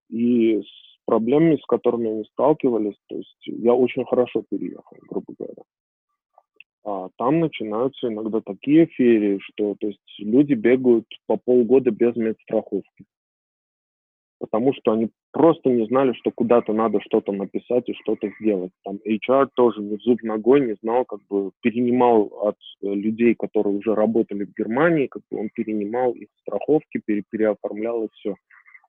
[0.09, 5.63] и с проблемами, с которыми они сталкивались, то есть я очень хорошо переехал, грубо говоря.
[6.83, 13.05] А там начинаются иногда такие ферии, что то есть люди бегают по полгода без медстраховки.
[14.37, 18.71] Потому что они просто не знали, что куда-то надо что-то написать и что-то сделать.
[18.83, 23.33] Там HR тоже не в зуб ногой не знал, как бы перенимал от э, людей,
[23.33, 28.35] которые уже работали в Германии, как бы он перенимал их страховки, пере, переоформлял и все.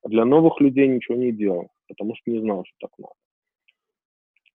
[0.02, 3.14] А для новых людей ничего не делал, потому что не знал, что так надо.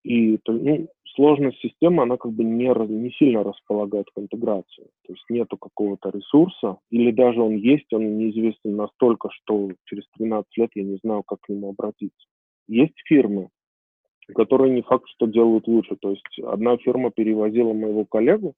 [0.03, 4.89] И ну, сложность системы, она как бы не, не сильно располагает к интеграции.
[5.05, 10.57] То есть нету какого-то ресурса, или даже он есть, он неизвестен настолько, что через 13
[10.57, 12.27] лет я не знаю, как к нему обратиться.
[12.67, 13.49] Есть фирмы,
[14.33, 15.95] которые не факт, что делают лучше.
[16.01, 18.55] То есть одна фирма перевозила моего коллегу,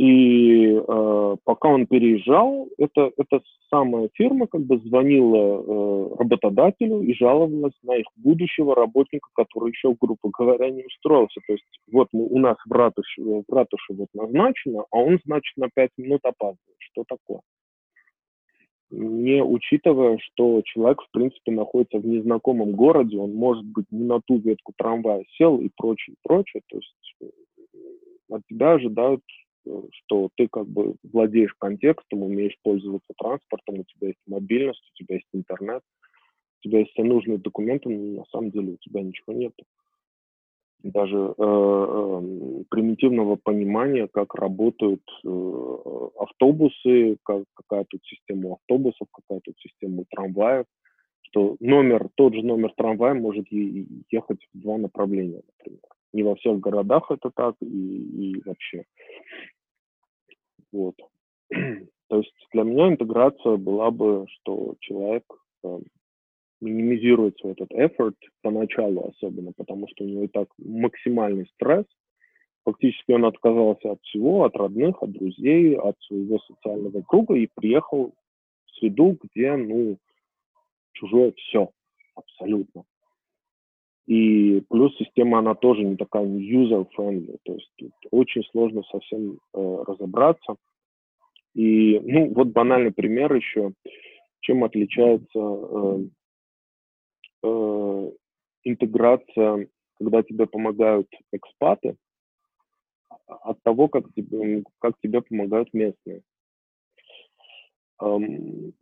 [0.00, 7.12] и э, пока он переезжал, это, эта самая фирма как бы звонила э, работодателю и
[7.12, 11.40] жаловалась на их будущего работника, который еще, грубо говоря, не устроился.
[11.46, 15.54] То есть вот мы, у нас в ратуше, в ратуше вот назначено, а он, значит,
[15.58, 16.78] на 5 минут опаздывает.
[16.78, 17.40] Что такое?
[18.88, 24.22] Не учитывая, что человек, в принципе, находится в незнакомом городе, он, может быть, не на
[24.22, 26.62] ту ветку трамвая сел и прочее, прочее.
[26.70, 27.26] То есть э,
[28.30, 29.20] от тебя ожидают
[29.64, 35.16] что ты как бы владеешь контекстом, умеешь пользоваться транспортом, у тебя есть мобильность, у тебя
[35.16, 35.82] есть интернет,
[36.60, 39.52] у тебя есть все нужные документы, но на самом деле у тебя ничего нет.
[40.82, 49.40] Даже э, э, примитивного понимания, как работают э, автобусы, как, какая тут система автобусов, какая
[49.40, 50.64] тут система трамваев,
[51.22, 55.80] что номер, тот же номер трамвая может ехать в два направления, например.
[56.12, 58.84] Не во всех городах это так и, и вообще.
[60.72, 60.96] Вот.
[61.50, 65.24] То есть для меня интеграция была бы, что человек
[65.62, 65.78] э,
[66.60, 71.86] минимизирует свой этот effort поначалу особенно, потому что у него и так максимальный стресс.
[72.64, 78.12] Фактически он отказался от всего, от родных, от друзей, от своего социального круга и приехал
[78.66, 79.96] в среду, где, ну,
[80.92, 81.70] чужое все,
[82.14, 82.84] абсолютно.
[84.10, 90.56] И плюс система, она тоже не такая user-friendly, то есть очень сложно совсем э, разобраться.
[91.54, 93.72] И, ну, вот банальный пример еще.
[94.40, 95.98] чем отличается э,
[97.44, 98.10] э,
[98.64, 101.94] интеграция, когда тебе помогают экспаты,
[103.26, 106.22] от того, как тебе, как тебе помогают местные.
[108.02, 108.72] Эм,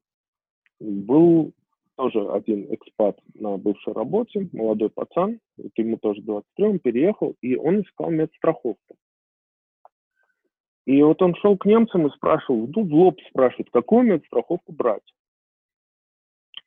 [0.80, 1.52] был
[1.98, 7.56] тоже один экспат на бывшей работе, молодой пацан, вот ему тоже 23, он переехал, и
[7.56, 8.94] он искал медстраховку.
[10.86, 15.12] И вот он шел к немцам и спрашивал, ну, в лоб спрашивает, какую медстраховку брать?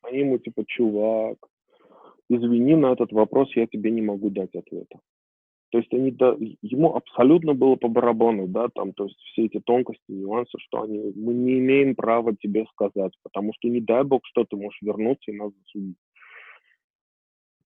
[0.02, 1.38] Они ему типа, чувак,
[2.28, 5.00] извини, на этот вопрос я тебе не могу дать ответа.
[5.72, 9.58] То есть они, да, ему абсолютно было по барабану, да, там, то есть все эти
[9.58, 14.20] тонкости, нюансы, что они, мы не имеем права тебе сказать, потому что не дай бог,
[14.24, 15.96] что ты можешь вернуться и нас засудить.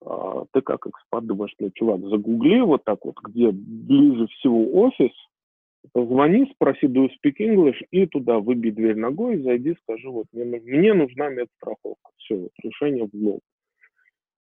[0.06, 5.12] А, ты как экспат думаешь, ну, чувак, загугли вот так вот, где ближе всего офис,
[5.91, 10.45] позвони, спроси, do you speak English, и туда выбей дверь ногой, зайди, скажи, вот, мне,
[10.45, 12.12] мне нужна медстраховка.
[12.18, 13.41] Все, вот, решение в лоб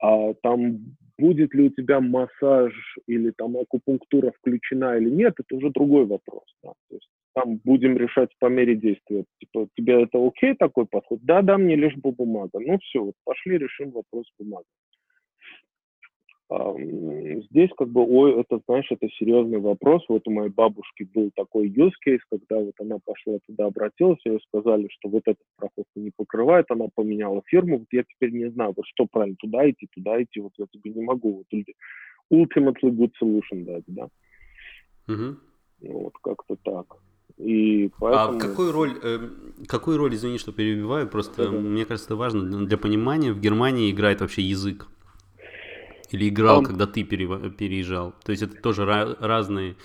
[0.05, 0.77] а там
[1.17, 2.73] будет ли у тебя массаж
[3.07, 6.43] или там акупунктура включена или нет, это уже другой вопрос.
[6.63, 6.73] Да?
[6.89, 9.25] То есть там будем решать по мере действия.
[9.39, 11.19] Типа, тебе это окей такой подход?
[11.23, 12.59] Да, да, мне лишь бы бумага.
[12.59, 14.65] Ну все, вот пошли решим вопрос бумаги
[16.49, 20.03] здесь как бы, ой, это, знаешь, это серьезный вопрос.
[20.07, 24.39] Вот у моей бабушки был такой use case, когда вот она пошла туда, обратилась, ей
[24.47, 28.73] сказали, что вот эта страховка не покрывает, она поменяла фирму, вот я теперь не знаю,
[28.75, 31.63] вот что правильно, туда идти, туда идти, вот я тебе не могу вот
[32.31, 34.09] ultimately good solution дать, да.
[35.07, 35.93] Угу.
[35.93, 36.97] Вот как-то так.
[37.37, 38.37] И а поэтому...
[38.37, 39.29] А какую роль, э,
[39.67, 43.91] какую роль, извини, что перебиваю, просто да, мне кажется, это важно для понимания, в Германии
[43.91, 44.87] играет вообще язык.
[46.11, 46.65] Или играл, Он...
[46.65, 48.13] когда ты переезжал.
[48.23, 49.75] То есть это тоже разные,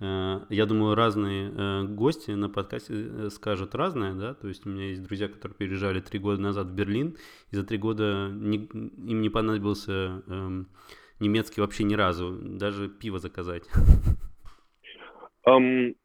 [0.00, 4.70] э, я думаю, разные э, гости на подкасте э, скажут разное, да, то есть у
[4.70, 7.16] меня есть друзья, которые переезжали три года назад в Берлин,
[7.50, 10.68] и за три года не, им не понадобился эм,
[11.18, 13.64] немецкий вообще ни разу, даже пиво заказать.
[15.46, 15.96] Um,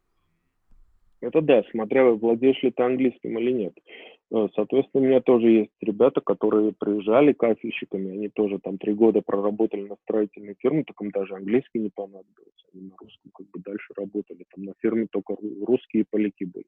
[1.19, 3.73] это да, смотря владеешь ли ты английским или нет.
[3.77, 4.14] Э,
[4.55, 9.87] соответственно, у меня тоже есть ребята, которые приезжали кафельщиками, они тоже там три года проработали
[9.87, 13.93] на строительной фирме, так им даже английский не понадобился, они на русском как бы дальше
[13.95, 16.65] работали, там на фирме только русские поляки были.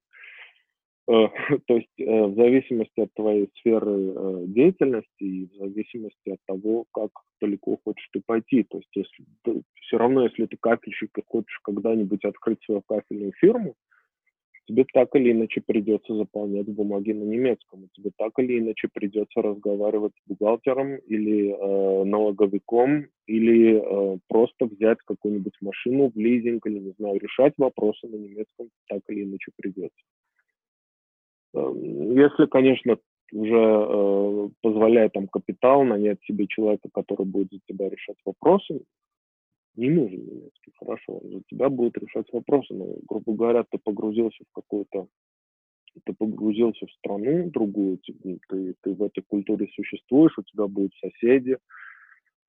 [1.09, 1.27] Э,
[1.67, 7.11] то есть э, в зависимости от твоей сферы деятельности и в зависимости от того, как
[7.41, 8.63] далеко хочешь ты пойти.
[8.63, 9.25] То есть если,
[9.81, 13.75] все равно, если ты кафельщик и хочешь когда-нибудь открыть свою кафельную фирму,
[14.67, 20.13] тебе так или иначе придется заполнять бумаги на немецком, тебе так или иначе придется разговаривать
[20.13, 26.93] с бухгалтером или э, налоговиком, или э, просто взять какую-нибудь машину в лизинг, или, не
[26.97, 30.03] знаю, решать вопросы на немецком так или иначе придется.
[31.53, 32.97] Э, если, конечно,
[33.31, 38.81] уже э, позволяет там капитал нанять себе человека, который будет за тебя решать вопросы,
[39.77, 44.53] не нужен немецкий, хорошо, за тебя будет решать вопросы, но, грубо говоря, ты погрузился в
[44.53, 45.07] какую-то,
[46.03, 50.93] ты погрузился в страну другую, ты, ты, ты в этой культуре существуешь, у тебя будут
[50.95, 51.57] соседи,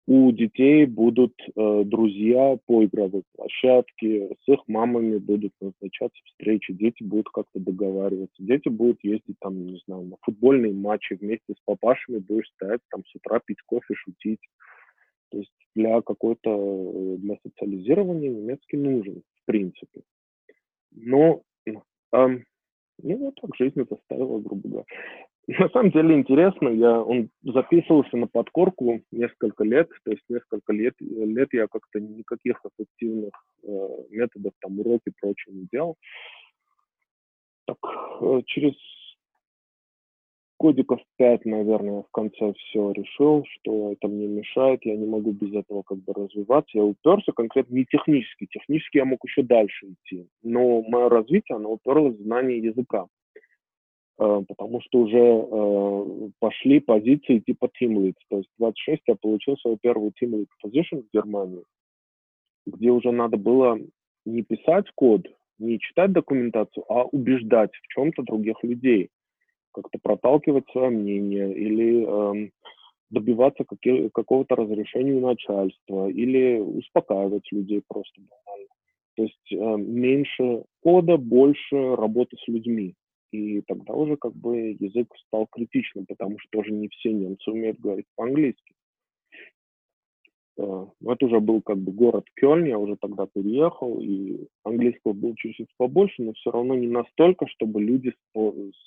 [0.06, 7.02] у детей будут э, друзья по игровой площадке, с их мамами будут назначаться встречи, дети
[7.02, 12.18] будут как-то договариваться, дети будут ездить там, не знаю, на футбольные матчи вместе с папашами,
[12.18, 14.40] будешь стоять там с утра пить кофе, шутить.
[15.34, 20.02] То есть для какой-то, э, для социализирования немецкий нужен, в принципе.
[20.92, 21.42] Но,
[22.12, 22.44] эм,
[23.02, 24.84] вот так жизнь это ставила, грубо говоря.
[25.48, 30.94] На самом деле интересно, я, он записывался на подкорку несколько лет, то есть несколько лет,
[31.00, 33.32] лет я как-то никаких эффективных
[33.64, 35.96] э, методов, там, уроки и прочее не делал.
[37.66, 37.78] Так,
[38.20, 38.74] э, через
[40.64, 45.52] годиков пять, наверное, в конце все решил, что это мне мешает, я не могу без
[45.52, 46.78] этого как бы развиваться.
[46.78, 48.46] Я уперся конкретно не технически.
[48.50, 50.26] Технически я мог еще дальше идти.
[50.42, 53.04] Но мое развитие, оно уперлось в знание языка.
[54.18, 58.14] Э, потому что уже э, пошли позиции типа Team Lead.
[58.30, 61.64] То есть 26 я получил свою первую Team Lead position в Германии,
[62.64, 63.78] где уже надо было
[64.24, 65.26] не писать код,
[65.58, 69.10] не читать документацию, а убеждать в чем-то других людей
[69.74, 72.50] как-то проталкивать свое мнение или э,
[73.10, 78.68] добиваться какие, какого-то разрешения у начальства или успокаивать людей просто банально.
[79.16, 82.94] То есть э, меньше кода, больше работы с людьми.
[83.30, 87.80] И тогда уже как бы язык стал критичным, потому что тоже не все немцы умеют
[87.80, 88.74] говорить по-английски.
[90.56, 95.68] Это уже был как бы город Кёльн, я уже тогда переехал, и английского было чуть-чуть
[95.76, 98.14] побольше, но все равно не настолько, чтобы люди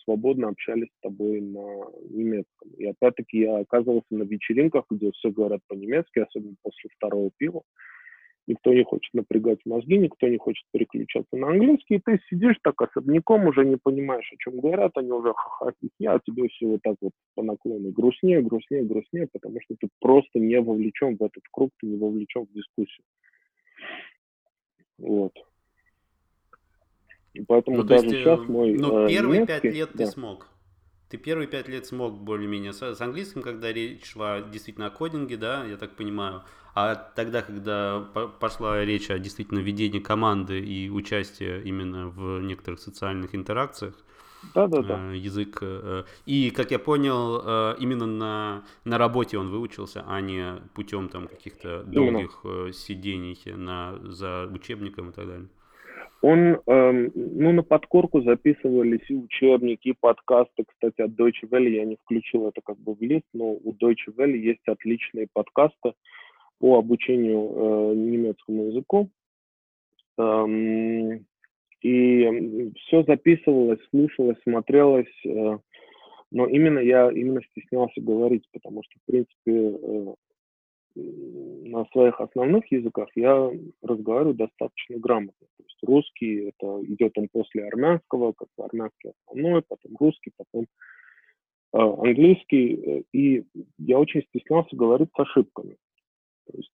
[0.03, 2.69] свободно общались с тобой на немецком.
[2.77, 7.63] И опять-таки я оказывался на вечеринках, где все говорят по-немецки, особенно после второго пива
[8.47, 12.81] никто не хочет напрягать мозги, никто не хочет переключаться на английский, и ты сидишь так
[12.81, 15.71] особняком, уже не понимаешь, о чем говорят, они уже ха-ха,
[16.05, 20.39] а тебе все вот так вот по наклону грустнее, грустнее, грустнее, потому что ты просто
[20.39, 23.03] не вовлечен в этот круг, ты не вовлечен в дискуссию.
[24.97, 25.33] Вот.
[27.33, 28.73] И поэтому ну, даже есть, сейчас э, мой...
[28.73, 30.05] Ну, э, первые пять лет да.
[30.05, 30.47] ты смог.
[31.09, 35.37] Ты первые пять лет смог более-менее с, с английским, когда речь шла действительно о кодинге,
[35.37, 36.43] да, я так понимаю.
[36.75, 38.01] А тогда, когда
[38.39, 43.95] пошла речь о действительно ведении команды и участии именно в некоторых социальных интеракциях,
[44.53, 45.11] да, да, да.
[45.13, 45.59] язык.
[45.61, 51.09] Э, и, как я понял, э, именно на, на работе он выучился, а не путем
[51.09, 52.69] там каких-то долгих именно.
[52.69, 55.47] Э, сидений на, за учебником и так далее.
[56.29, 60.65] Он, эм, ну, на подкорку записывались и учебники, и подкасты.
[60.67, 64.13] Кстати, от Deutsche Welle я не включил это как бы в лист, но у Deutsche
[64.13, 65.93] Welle есть отличные подкасты
[66.59, 69.09] по обучению э, немецкому языку.
[70.17, 71.25] Эм,
[71.81, 75.25] и все записывалось, слушалось, смотрелось.
[75.25, 75.59] Э,
[76.31, 80.13] но именно я именно стеснялся говорить, потому что, в принципе, э,
[80.97, 85.47] на своих основных языках я разговариваю достаточно грамотно.
[85.57, 90.65] То есть русский, это идет он после армянского, как армянский основной, потом русский, потом
[91.73, 93.05] э, английский.
[93.13, 93.45] И
[93.77, 95.77] я очень стеснялся говорить с ошибками.
[96.47, 96.71] То есть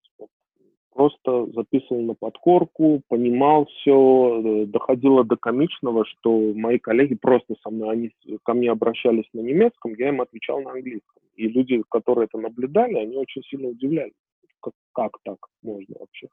[0.93, 7.71] просто записывал на подкорку, понимал все, э, доходило до комичного, что мои коллеги просто со
[7.71, 8.11] мной, они
[8.43, 11.23] ко мне обращались на немецком, я им отвечал на английском.
[11.41, 14.13] И люди, которые это наблюдали, они очень сильно удивлялись,
[14.61, 16.29] как, как так можно вообще.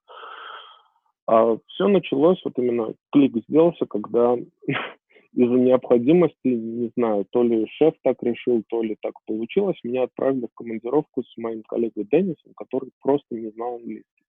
[1.27, 4.35] А все началось, вот именно клик сделался, когда
[5.33, 10.47] из-за необходимости, не знаю, то ли шеф так решил, то ли так получилось, меня отправили
[10.47, 14.25] в командировку с моим коллегой Деннисом, который просто не знал английский.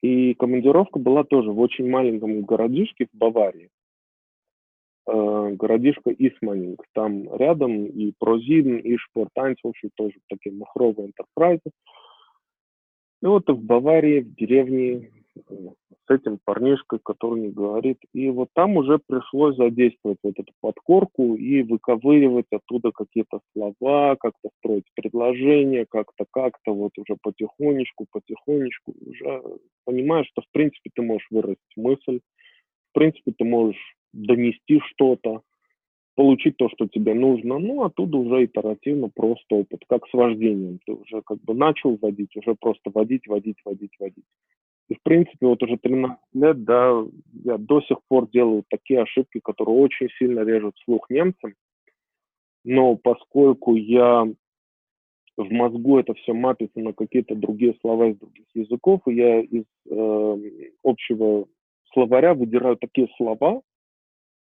[0.00, 3.68] И командировка была тоже в очень маленьком городишке в Баварии.
[5.06, 6.82] Э, городишко Исманинг.
[6.94, 11.70] Там рядом и Прозиден, и Шпортанц, в общем, тоже такие махровые энтерпрайзы.
[13.22, 15.68] И вот в Баварии, в деревне, э,
[16.06, 17.98] с этим парнишкой, который не говорит.
[18.14, 24.48] И вот там уже пришлось задействовать вот эту подкорку и выковыривать оттуда какие-то слова, как-то
[24.58, 29.42] строить предложения, как-то, как-то вот уже потихонечку, потихонечку уже
[29.84, 32.20] понимаешь, что в принципе ты можешь выразить мысль,
[32.90, 35.42] в принципе ты можешь донести что-то,
[36.14, 40.78] получить то, что тебе нужно, ну, оттуда уже итеративно просто опыт, как с вождением.
[40.86, 44.24] Ты уже как бы начал водить, уже просто водить, водить, водить, водить.
[44.88, 47.02] И, в принципе, вот уже 13 лет, да,
[47.44, 51.54] я до сих пор делаю такие ошибки, которые очень сильно режут слух немцам.
[52.64, 54.26] Но поскольку я
[55.36, 59.64] в мозгу это все мапится на какие-то другие слова из других языков, и я из
[59.90, 60.36] э,
[60.84, 61.46] общего
[61.92, 63.62] словаря выдираю такие слова,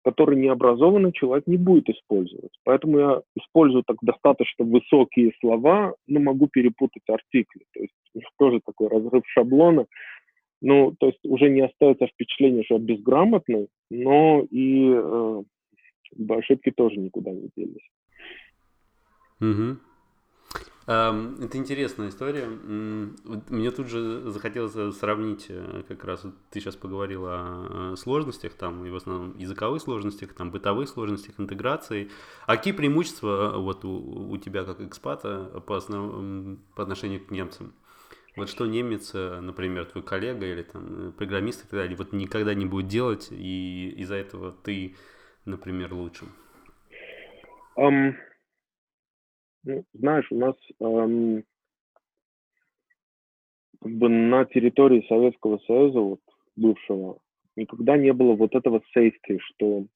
[0.05, 2.53] которые необразованный человек не будет использовать.
[2.64, 7.64] Поэтому я использую так достаточно высокие слова, но могу перепутать артикли.
[7.72, 7.94] То есть
[8.38, 9.86] тоже такой разрыв шаблона.
[10.61, 15.42] Ну, то есть уже не остается впечатление, что я безграмотный, но и э,
[16.28, 17.90] ошибки тоже никуда не делись.
[19.40, 19.78] Угу.
[20.85, 22.47] Это интересная история.
[22.47, 28.85] Мне тут же захотелось э, сравнить, э, как раз ты сейчас поговорил о сложностях, там,
[28.85, 32.11] и в основном языковых сложностях, там, бытовых сложностях, интеграции.
[32.47, 36.59] А какие преимущества вот у, у тебя как экспата по, основ...
[36.74, 37.72] по отношению к немцам?
[38.35, 42.12] Вот что немец, э, например, твой коллега или там э, программист и так далее, вот
[42.12, 44.97] никогда не будет делать, и из-за этого ты,
[45.45, 46.24] например, лучше?
[47.76, 48.14] Um,
[49.65, 51.45] ну, знаешь, у нас um,
[53.81, 56.21] как бы на территории Советского Союза, вот,
[56.57, 57.19] бывшего,
[57.57, 59.87] никогда не было вот этого safety, что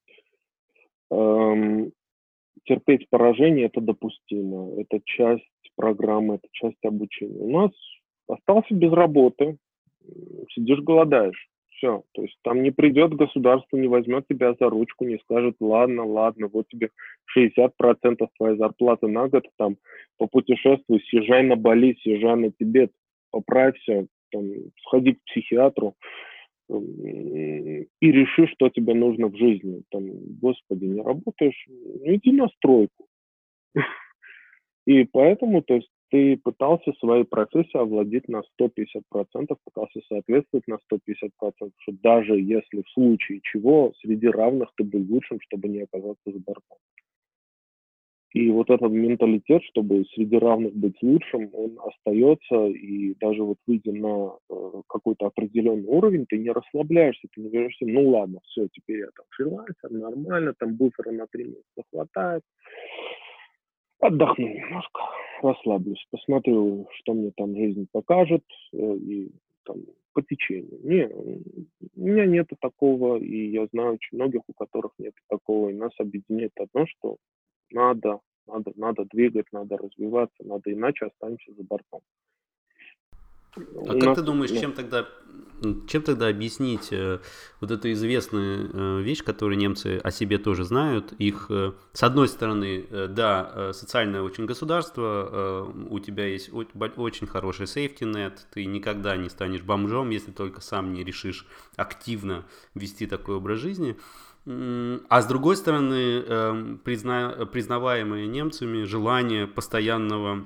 [1.12, 1.92] um,
[2.64, 5.44] терпеть поражение это допустимо, это часть
[5.76, 7.40] программы, это часть обучения.
[7.40, 7.70] У нас
[8.28, 9.58] остался без работы,
[10.50, 11.48] сидишь, голодаешь.
[11.76, 12.02] Все.
[12.12, 16.48] То есть там не придет государство, не возьмет тебя за ручку, не скажет, ладно, ладно,
[16.50, 16.90] вот тебе
[17.36, 19.76] 60% твоей зарплаты на год, там,
[20.16, 22.92] попутешествуй, съезжай на Бали, съезжай на Тибет,
[23.30, 24.44] поправься, там,
[24.84, 25.94] сходи к психиатру
[26.68, 29.82] и реши, что тебе нужно в жизни.
[29.90, 30.04] Там,
[30.40, 33.06] господи, не работаешь, ну иди на стройку.
[34.86, 39.02] И поэтому, то есть, ты пытался своей профессией овладеть на 150%,
[39.64, 41.30] пытался соответствовать на 150%,
[41.60, 46.38] что даже если в случае чего среди равных ты был лучшим, чтобы не оказаться за
[46.38, 46.78] бортом.
[48.32, 53.92] И вот этот менталитет, чтобы среди равных быть лучшим, он остается, и даже вот выйдя
[53.92, 58.98] на э, какой-то определенный уровень, ты не расслабляешься, ты не говоришь, ну ладно, все, теперь
[58.98, 62.42] я там фрилансер, нормально, там буфера на три месяца хватает,
[64.00, 65.00] отдохну немножко,
[65.42, 69.30] расслаблюсь, посмотрю, что мне там жизнь покажет, э, и
[69.64, 69.76] там
[70.12, 70.80] по течению.
[70.82, 75.74] Не, у меня нет такого, и я знаю очень многих, у которых нет такого, и
[75.74, 77.16] нас объединяет одно, что
[77.70, 82.00] надо, надо, надо двигать, надо развиваться, надо, иначе останемся за бортом.
[83.56, 85.06] А как нас, ты думаешь, чем тогда,
[85.88, 87.20] чем тогда объяснить э,
[87.60, 91.12] вот эту известную э, вещь, которую немцы о себе тоже знают?
[91.18, 96.50] Их, э, с одной стороны, э, да, э, социальное очень государство, э, у тебя есть
[96.52, 101.46] очень хороший net, ты никогда не станешь бомжом, если только сам не решишь
[101.76, 102.44] активно
[102.74, 103.96] вести такой образ жизни.
[104.48, 110.44] А с другой стороны, эм, призна, признаваемые немцами желание постоянного,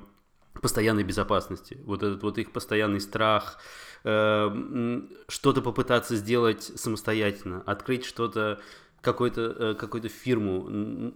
[0.61, 1.78] постоянной безопасности.
[1.84, 3.58] Вот этот вот их постоянный страх,
[4.04, 8.61] эм, что-то попытаться сделать самостоятельно, открыть что-то
[9.00, 10.68] какой-то э, какую-то фирму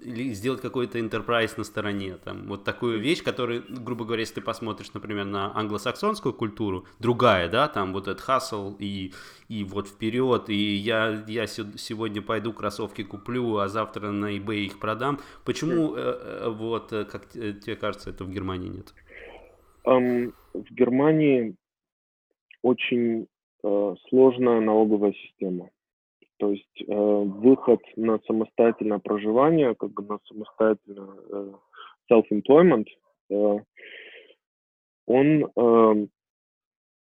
[0.02, 2.46] или сделать какой-то enterprise на стороне там.
[2.46, 7.68] Вот такую вещь которая грубо говоря если ты посмотришь например на англосаксонскую культуру другая да
[7.68, 9.12] там вот этот hustle и
[9.48, 14.78] и вот вперед и я я сегодня пойду кроссовки куплю а завтра на eBay их
[14.78, 15.20] продам.
[15.44, 18.94] Почему э, э, вот как тебе кажется это в Германии нет
[19.86, 21.56] um, в Германии
[22.62, 23.26] очень
[23.62, 25.70] э, сложная налоговая система.
[26.38, 31.52] То есть э, выход на самостоятельное проживание, как бы на самостоятельное э,
[32.10, 32.86] self-employment,
[33.30, 33.58] э,
[35.06, 36.06] он э,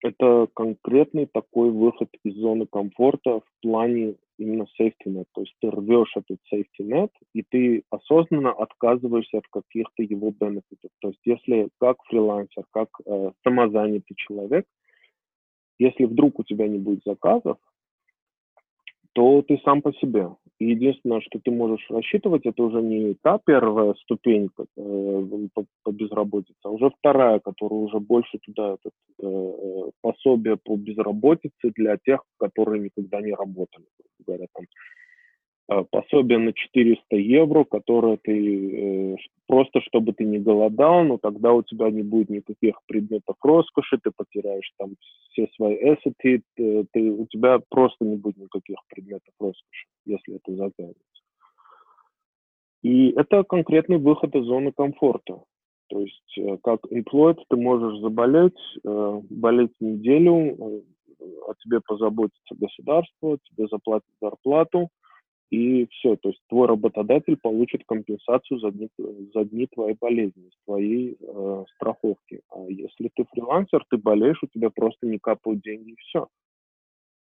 [0.03, 5.27] это конкретный такой выход из зоны комфорта в плане именно safety net.
[5.33, 10.91] То есть ты рвешь этот safety net, и ты осознанно отказываешься от каких-то его бенефитов.
[11.01, 14.67] То есть если как фрилансер, как э, самозанятый человек,
[15.79, 17.59] если вдруг у тебя не будет заказов,
[19.13, 20.29] то ты сам по себе.
[20.59, 25.93] И единственное, что ты можешь рассчитывать, это уже не та первая ступенька э, по, по
[25.93, 28.93] безработице, а уже вторая, которая уже больше туда этот,
[29.23, 33.87] э, пособие по безработице для тех, которые никогда не работали,
[34.25, 34.65] говоря, там
[35.67, 41.63] пособие на 400 евро, которое ты э, просто, чтобы ты не голодал, но тогда у
[41.63, 44.97] тебя не будет никаких предметов роскоши, ты потеряешь там
[45.31, 50.55] все свои эссеты, ты, ты, у тебя просто не будет никаких предметов роскоши, если это
[50.55, 51.01] затянется.
[52.83, 55.43] И это конкретный выход из зоны комфорта.
[55.89, 60.83] То есть э, как employed ты можешь заболеть, болеть неделю,
[61.47, 64.89] о тебе позаботится государство, тебе заплатит зарплату–
[65.53, 68.89] и все, то есть твой работодатель получит компенсацию за дни,
[69.35, 72.41] за дни твоей болезни, твоей э, страховки.
[72.51, 76.27] А если ты фрилансер, ты болеешь, у тебя просто не капают деньги и все.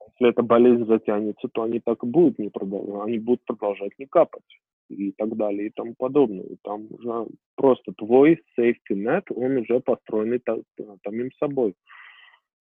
[0.05, 4.05] Если эта болезнь затянется, то они так и будут не продолжать, они будут продолжать не
[4.05, 4.59] капать
[4.89, 6.45] и так далее и тому подобное.
[6.63, 10.61] Там уже просто твой safety net, он уже построенный там,
[11.03, 11.73] самим собой.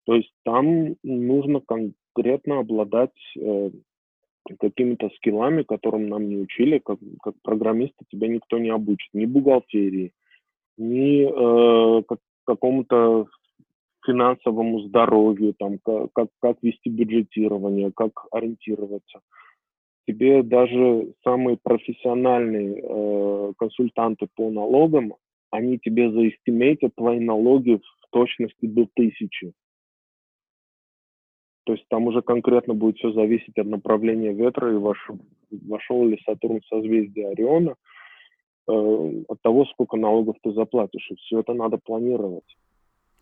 [0.07, 3.71] То есть там нужно конкретно обладать э,
[4.59, 10.13] какими-то скиллами, которым нам не учили, как, как программиста тебя никто не обучит, ни бухгалтерии,
[10.79, 13.27] ни э, как, какому-то
[14.05, 19.21] финансовому здоровью, там, как, как, как вести бюджетирование, как ориентироваться.
[20.07, 25.15] Тебе даже самые профессиональные э, консультанты по налогам,
[25.51, 29.53] они тебе заэстимейтят твои налоги в точности до тысячи.
[31.71, 34.99] То есть там уже конкретно будет все зависеть от направления ветра и ваш,
[35.53, 37.77] вошел ли Сатурн в созвездие Ориона,
[38.67, 41.09] э, от того, сколько налогов ты заплатишь.
[41.13, 42.57] И все это надо планировать.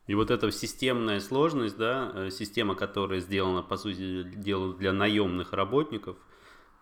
[0.06, 5.52] И вот эта системная сложность, да, э, система, которая сделана, по сути дела, для наемных
[5.52, 6.16] работников–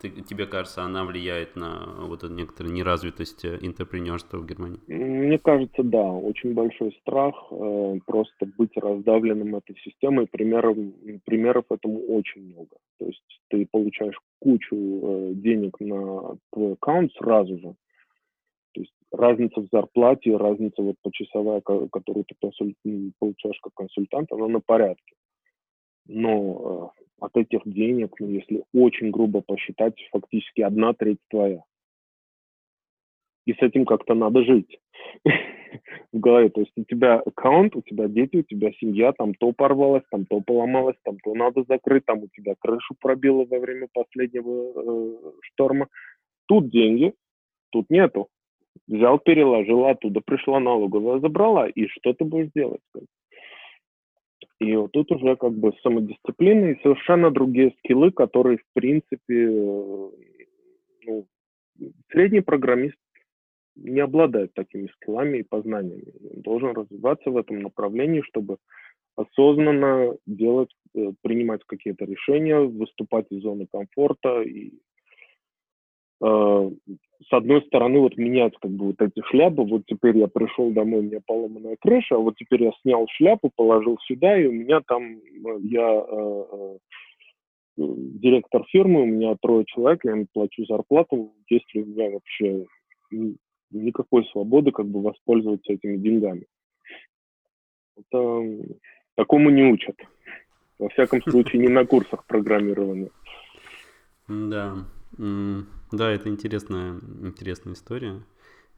[0.01, 4.80] ты, тебе кажется, она влияет на вот эту некоторую неразвитость э, интерпренерства в Германии?
[4.86, 6.03] Мне кажется, да.
[6.03, 10.26] Очень большой страх э, просто быть раздавленным этой системой.
[10.26, 10.76] Примеров,
[11.24, 12.76] примеров этому очень много.
[12.99, 17.74] То есть ты получаешь кучу э, денег на твой аккаунт сразу же.
[18.74, 22.74] То есть разница в зарплате, разница вот почасовая, которую ты консуль...
[23.18, 25.14] получаешь как консультант, она на порядке.
[26.09, 31.63] Но э, от этих денег, ну, если очень грубо посчитать, фактически одна треть твоя.
[33.47, 34.79] и с этим как-то надо жить
[36.13, 36.51] в голове.
[36.51, 40.27] То есть у тебя аккаунт, у тебя дети, у тебя семья, там то порвалось, там
[40.27, 45.33] то поломалось, там то надо закрыть, там у тебя крышу пробило во время последнего э,
[45.43, 45.89] шторма.
[46.47, 47.15] Тут деньги,
[47.71, 48.29] тут нету.
[48.89, 52.83] Взял, переложил, оттуда пришла налоговая, забрала, и что ты будешь делать?
[54.59, 60.11] И вот тут уже как бы самодисциплина и совершенно другие скиллы, которые, в принципе, э,
[61.05, 61.27] ну,
[62.11, 62.97] средний программист
[63.75, 66.15] не обладает такими скиллами и познаниями.
[66.35, 68.57] Он должен развиваться в этом направлении, чтобы
[69.17, 74.73] осознанно делать, э, принимать какие-то решения, выступать из зоны комфорта и
[76.21, 81.01] с одной стороны вот менять как бы вот эти шляпы, вот теперь я пришел домой,
[81.01, 84.81] у меня поломанная крыша, а вот теперь я снял шляпу, положил сюда, и у меня
[84.87, 86.77] там, э, я э, э,
[87.77, 92.67] директор фирмы, у меня трое человек, я им плачу зарплату, есть ли у меня вообще
[93.71, 96.47] никакой свободы как бы воспользоваться этими деньгами.
[97.97, 98.77] Это
[99.17, 99.97] такому не учат.
[100.79, 103.11] Во всяком случае, не на курсах программирования.
[104.29, 104.85] Да,
[105.97, 108.22] да, это интересная, интересная история.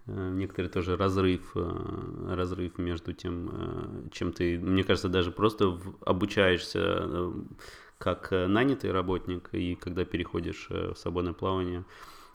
[0.08, 5.78] Э, некоторые тоже разрыв, э, разрыв между тем, э, чем ты, мне кажется, даже просто
[6.04, 7.32] обучаешься
[7.98, 11.84] как нанятый работник, и когда переходишь в свободное плавание,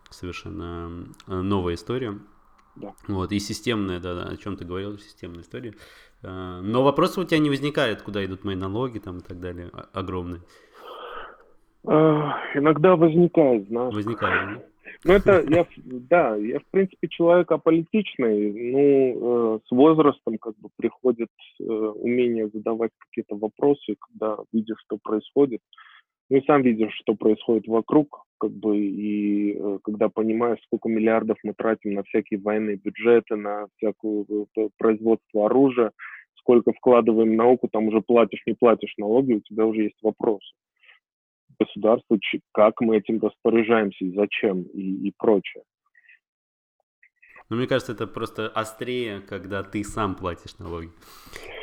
[0.09, 2.19] совершенно новая история.
[2.75, 2.93] Да.
[3.07, 5.73] Вот, и системная, да, да, о чем ты говорил, системная история.
[6.21, 10.41] Но вопросы у тебя не возникают, куда идут мои налоги там и так далее, огромные.
[11.85, 13.95] Иногда возникает, знаешь.
[13.95, 14.65] Возникает, да?
[15.05, 20.69] Ну, это, я, да, я, в принципе, человек аполитичный, ну, э, с возрастом, как бы,
[20.77, 21.27] приходит
[21.59, 25.59] э, умение задавать какие-то вопросы, когда видишь, что происходит.
[26.29, 31.37] Ну, и сам видишь, что происходит вокруг, как бы, и э, когда понимаешь, сколько миллиардов
[31.43, 34.25] мы тратим на всякие военные бюджеты, на всякое
[34.55, 35.91] э, производство оружия,
[36.35, 40.53] сколько вкладываем в науку, там уже платишь, не платишь налоги, у тебя уже есть вопросы
[41.63, 42.19] государству,
[42.53, 45.63] как мы этим распоряжаемся и зачем и, и прочее.
[47.49, 50.89] Ну, мне кажется, это просто острее, когда ты сам платишь налоги.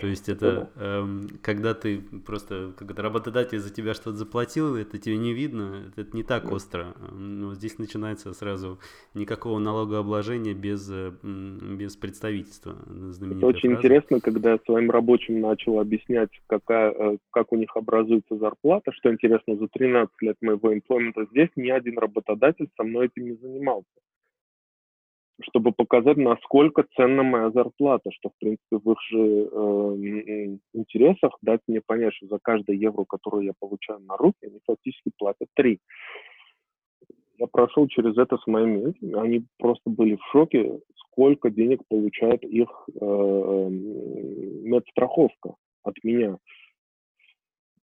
[0.00, 5.18] То есть это эм, когда ты просто, когда работодатель за тебя что-то заплатил, это тебе
[5.18, 6.94] не видно, это не так остро.
[7.12, 8.78] Но здесь начинается сразу
[9.14, 12.76] никакого налогообложения без, э, без представительства.
[13.20, 13.74] Это очень фраза.
[13.74, 19.12] интересно, когда я своим рабочим начал объяснять, какая, э, как у них образуется зарплата, что
[19.12, 23.86] интересно, за 13 лет моего имплемента здесь ни один работодатель со мной этим не занимался
[25.42, 31.60] чтобы показать, насколько ценна моя зарплата, что, в принципе, в их же э, интересах дать
[31.66, 35.78] мне понять, что за каждое евро, которое я получаю на руки, они фактически платят три.
[37.38, 42.68] Я прошел через это с моими они просто были в шоке, сколько денег получает их
[43.00, 43.68] э,
[44.60, 46.36] медстраховка от меня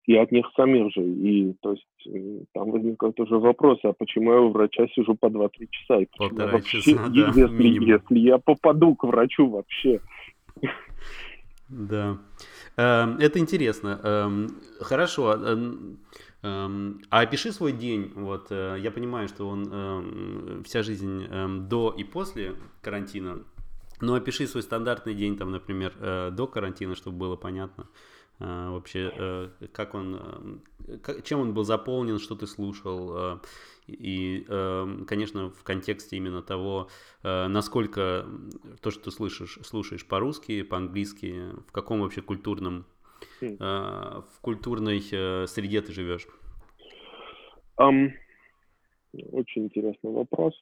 [0.08, 1.02] и от них самих же.
[1.02, 5.50] И то есть там возникают уже вопросы, а почему я у врача сижу по 2-3
[5.70, 6.00] часа?
[6.02, 10.00] И почему Полтора вообще, часа, да, если, если я попаду к врачу вообще?
[11.68, 12.20] Да.
[12.78, 14.00] Эм, это интересно.
[14.04, 14.50] Эм,
[14.80, 15.34] хорошо.
[15.34, 15.98] Эм,
[17.10, 18.12] а опиши свой день.
[18.14, 21.26] Вот э, я понимаю, что он вся жизнь
[21.68, 22.54] до и после
[22.84, 23.40] карантина.
[24.02, 27.88] Но опиши свой стандартный день, там, например, э, до карантина, чтобы было понятно.
[28.40, 33.40] А, вообще, э, как он, э, чем он был заполнен, что ты слушал, э,
[33.88, 34.44] и,
[35.06, 36.90] конечно, в контексте именно того,
[37.22, 38.26] насколько
[38.82, 42.88] то, что ты слышишь, слушаешь по-русски, по-английски, в каком вообще культурном,
[43.42, 43.58] хм.
[43.60, 46.28] в культурной среде ты живешь?
[47.80, 48.10] Um,
[49.32, 50.60] очень интересный вопрос.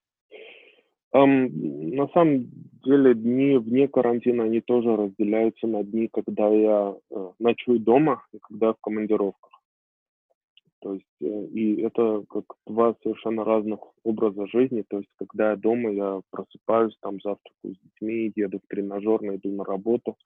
[1.15, 1.49] Um,
[1.95, 2.49] на самом
[2.83, 8.39] деле дни вне карантина, они тоже разделяются на дни, когда я э, ночую дома и
[8.39, 9.51] когда я в командировках.
[10.81, 14.83] То есть, э, и это как два совершенно разных образа жизни.
[14.89, 19.51] То есть, когда я дома, я просыпаюсь, там завтракаю с детьми, еду в тренажер, иду
[19.51, 20.17] на работу.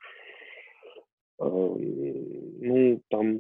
[1.40, 3.38] Э, ну, там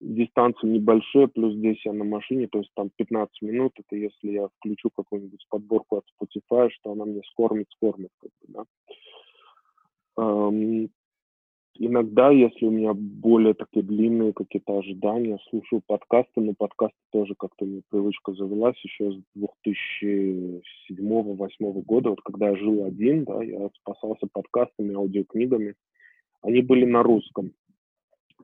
[0.00, 4.48] дистанции небольшие, плюс здесь я на машине, то есть там 15 минут, это если я
[4.58, 8.64] включу какую-нибудь подборку от Spotify, что она мне скормит, скормит, как бы, да.
[10.16, 10.90] Эм,
[11.76, 17.64] иногда, если у меня более такие длинные какие-то ожидания, слушаю подкасты, но подкасты тоже как-то
[17.64, 18.76] мне привычка завелась.
[18.84, 19.16] Еще с
[20.90, 25.74] 2007-2008 года, вот когда я жил один, да, я спасался подкастами, аудиокнигами,
[26.42, 27.52] они были на русском,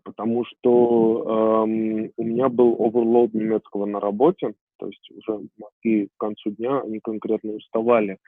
[0.05, 6.21] потому что эм, у меня был оверлоуд немецкого на работе, то есть уже мозги к
[6.21, 8.19] концу дня, они конкретно уставали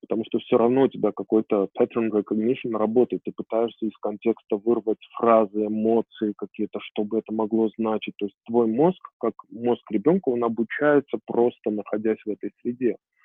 [0.00, 4.98] потому что все равно у тебя какой-то pattern recognition работает, ты пытаешься из контекста вырвать
[5.16, 8.14] фразы, эмоции какие-то, чтобы это могло значить.
[8.18, 12.90] То есть твой мозг, как мозг ребенка, он обучается просто находясь в этой среде.
[12.90, 13.17] И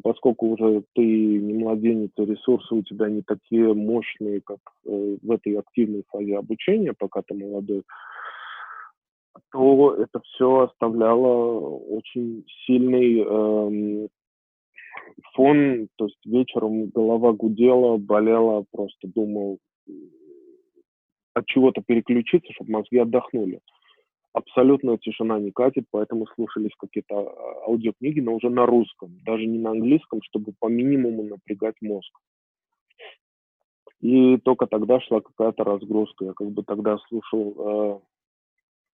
[0.00, 5.58] поскольку уже ты не младенец, ресурсы у тебя не такие мощные, как э, в этой
[5.58, 7.82] активной фазе обучения, пока ты молодой,
[9.50, 14.08] то это все оставляло очень сильный эм,
[15.34, 19.58] фон, то есть вечером голова гудела, болела, просто думал
[21.34, 23.60] от чего-то переключиться, чтобы мозги отдохнули.
[24.34, 29.58] Абсолютная тишина не катит, поэтому слушались какие-то а, аудиокниги, но уже на русском, даже не
[29.58, 32.10] на английском, чтобы по минимуму напрягать мозг.
[34.00, 36.24] И только тогда шла какая-то разгрузка.
[36.24, 38.02] Я как бы тогда слушал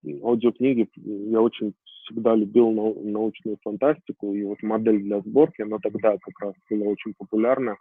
[0.05, 1.73] э, аудиокниги, я очень
[2.05, 6.89] всегда любил нау- научную фантастику, и вот модель для сборки, она тогда как раз была
[6.89, 7.77] очень популярна.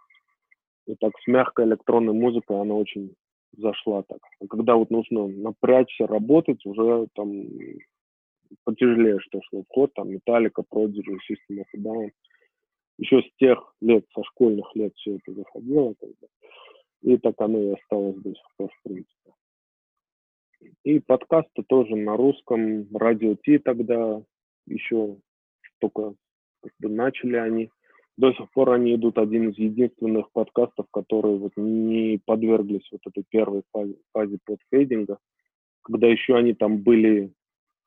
[0.86, 3.14] И так с мягкой электронной музыкой она очень
[3.56, 4.20] зашла так.
[4.40, 7.46] А когда вот нужно напрячься, работать, уже там
[8.64, 12.10] потяжелее что шло в ход, там Металлика, Prodigy, System of Down.
[12.98, 15.94] Еще с тех лет, со школьных лет все это заходило.
[16.00, 16.26] Когда.
[17.02, 19.32] И так оно и осталось до сих пор, в принципе.
[20.84, 24.20] И подкасты тоже на русском, радио Ти тогда
[24.66, 25.16] еще
[25.78, 26.14] только
[26.60, 27.70] как бы начали они.
[28.18, 33.24] До сих пор они идут один из единственных подкастов, которые вот не подверглись вот этой
[33.30, 35.18] первой фазе, фазе подфейдинга,
[35.82, 37.32] когда еще они там были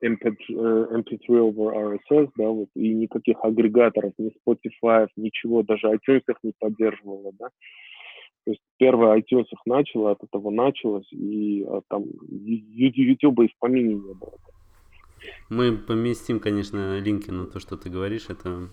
[0.01, 6.37] MP, MP3 over RSS, да, вот, и никаких агрегаторов, ни Spotify, ничего, даже iTunes их
[6.43, 7.49] не поддерживало, да.
[8.45, 13.57] То есть первое iTunes их начало, от этого началось, и а, там YouTube и в
[13.59, 14.33] помине не было.
[15.49, 18.67] Мы поместим, конечно, линки на то, что ты говоришь, это э,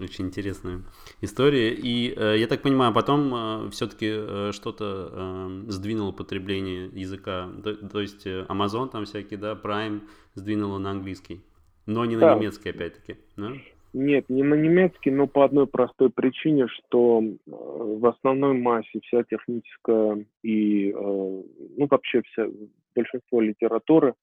[0.00, 0.82] очень интересная
[1.20, 1.72] история.
[1.72, 7.48] И э, я так понимаю, потом э, все-таки что-то сдвинуло потребление языка.
[7.62, 10.02] То, то есть Amazon там всякие, да, Prime
[10.34, 11.40] сдвинуло на английский.
[11.86, 12.34] Но не на да.
[12.34, 13.16] немецкий, опять-таки.
[13.36, 13.52] Да?
[13.94, 19.22] Нет, не на немецкий, но по одной простой причине, что э, в основной массе вся
[19.24, 22.46] техническая и, э, ну, вообще вся,
[22.94, 24.14] большинство литературы,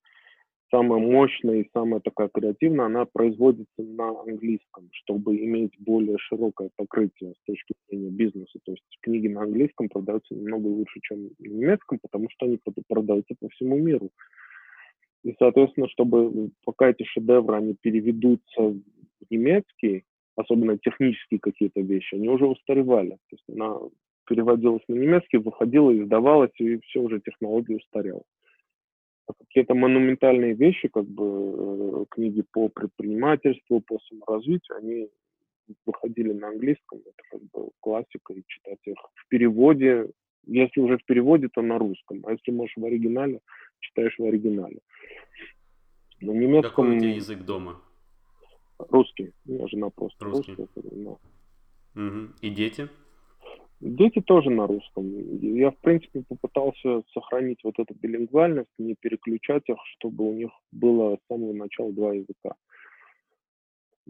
[0.76, 7.34] самая мощная и самая такая креативная, она производится на английском, чтобы иметь более широкое покрытие
[7.34, 8.60] с точки зрения бизнеса.
[8.66, 12.60] То есть книги на английском продаются немного лучше, чем на немецком, потому что они
[12.90, 14.10] продаются по всему миру.
[15.24, 18.76] И, соответственно, чтобы пока эти шедевры, они переведутся
[19.30, 20.04] немецкий,
[20.36, 23.12] особенно технические какие-то вещи, они уже устаревали.
[23.30, 23.78] То есть она
[24.28, 28.24] переводилась на немецкий, выходила, издавалась, и все уже технология устарела.
[29.28, 35.10] А какие-то монументальные вещи, как бы э, книги по предпринимательству, по саморазвитию, они
[35.86, 40.10] выходили на английском, это как бы классика, и читать их в переводе,
[40.46, 43.40] если уже в переводе, то на русском, а если можешь в оригинале,
[43.80, 44.80] читаешь в оригинале.
[46.22, 46.70] На немецком...
[46.70, 47.82] Какой у тебя язык дома?
[48.78, 49.34] Русский.
[49.48, 50.54] У меня жена просто русский.
[50.56, 50.84] русская.
[50.92, 51.20] Но...
[51.96, 52.34] Угу.
[52.42, 52.90] И дети?
[53.82, 55.06] Дети тоже на русском.
[55.42, 61.18] Я, в принципе, попытался сохранить вот эту билингвальность, не переключать их, чтобы у них было
[61.18, 62.56] с самого начала два языка.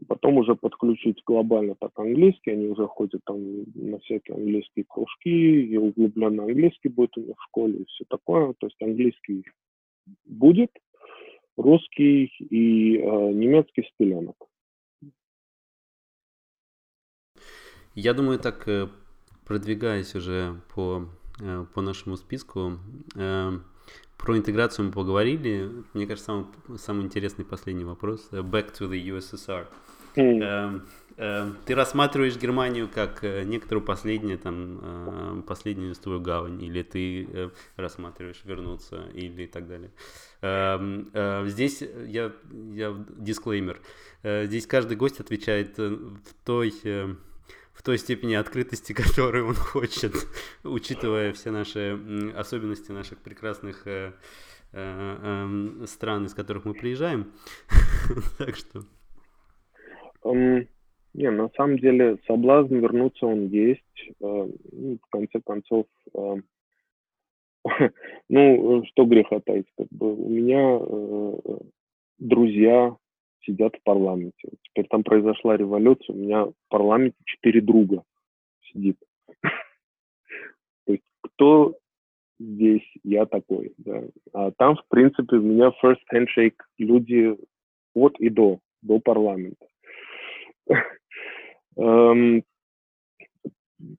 [0.07, 5.29] Потом уже подключить глобально так английский, они уже ходят там на всякие английские кружки,
[5.63, 8.53] и углубленно английский будет у них в школе и все такое.
[8.59, 9.45] То есть английский
[10.25, 10.71] будет,
[11.57, 13.91] русский и э, немецкий с.
[17.95, 18.87] Я думаю, так э,
[19.45, 21.07] продвигаясь уже по,
[21.39, 22.79] э, по нашему списку,
[23.15, 23.59] э,
[24.17, 25.71] про интеграцию мы поговорили.
[25.93, 28.29] Мне кажется, самый, самый интересный последний вопрос.
[28.31, 29.67] Back to the USSR.
[30.15, 30.81] Mm.
[31.65, 39.45] Ты рассматриваешь Германию как некоторую последнюю, там, последнюю свою гавань, или ты рассматриваешь вернуться, или
[39.45, 39.91] так далее.
[41.49, 43.81] Здесь я, я дисклеймер.
[44.23, 46.73] Здесь каждый гость отвечает в той
[47.75, 50.13] в той степени открытости, которую он хочет,
[50.63, 51.99] учитывая все наши
[52.35, 54.13] особенности наших прекрасных э,
[54.71, 57.33] э, э, стран, из которых мы приезжаем.
[58.37, 58.83] так что.
[60.23, 60.67] Um,
[61.13, 63.81] не, на самом деле соблазн вернуться он есть.
[64.21, 66.41] Uh, ну, в конце концов, uh,
[68.29, 70.79] ну, что греха таить, как бы у меня
[72.17, 72.95] друзья
[73.45, 74.49] сидят в парламенте.
[74.63, 78.03] Теперь там произошла революция, у меня в парламенте четыре друга
[78.71, 78.97] сидит.
[79.41, 81.75] То есть кто
[82.39, 84.03] здесь, я такой, да.
[84.33, 87.35] А там, в принципе, у меня first handshake люди
[87.93, 89.65] от и до, до парламента.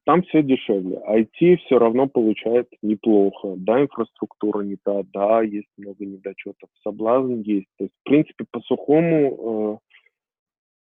[0.04, 1.02] Там все дешевле.
[1.06, 3.54] IT все равно получает неплохо.
[3.56, 6.70] Да, инфраструктура не та, да, есть много недочетов.
[6.82, 7.68] Соблазн есть.
[7.76, 9.86] То есть, в принципе, по сухому э,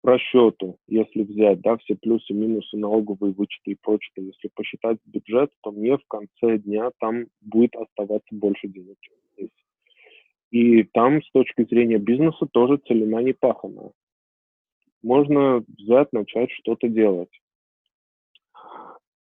[0.03, 5.71] расчету, если взять, да, все плюсы, минусы, налоговые вычеты и прочее, если посчитать бюджет, то
[5.71, 9.51] мне в конце дня там будет оставаться больше денег, чем здесь.
[10.51, 13.93] И там с точки зрения бизнеса тоже целина не пахана.
[15.03, 17.31] Можно взять, начать что-то делать.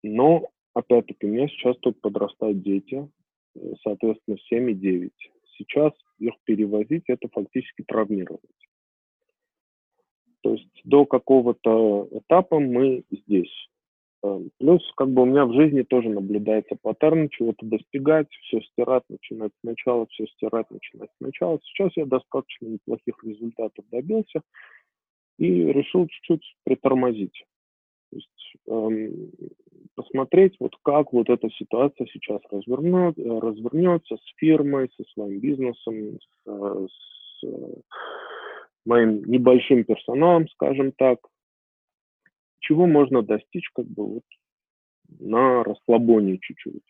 [0.04, 3.10] Но, опять-таки, у меня сейчас тут подрастают дети,
[3.56, 5.12] э, соответственно, 7 и 9.
[5.58, 8.42] Сейчас их перевозить– это фактически травмировать.
[10.42, 13.70] То есть до какого-то этапа мы здесь.
[14.24, 19.04] Э, плюс, как бы у меня в жизни тоже наблюдается паттерн чего-то достигать, все стирать,
[19.10, 21.60] начинать сначала, все стирать, начинать сначала.
[21.64, 24.42] Сейчас я достаточно неплохих результатов добился
[25.38, 27.46] и решил чуть-чуть притормозить.
[28.12, 29.32] То есть эм,
[30.00, 37.42] посмотреть, вот как вот эта ситуация сейчас развернет, развернется с фирмой, со своим бизнесом, с,
[37.42, 37.44] с
[38.86, 41.20] моим небольшим персоналом, скажем так,
[42.62, 44.24] чего можно достичь как бы вот
[45.20, 46.88] на расслабоне чуть-чуть,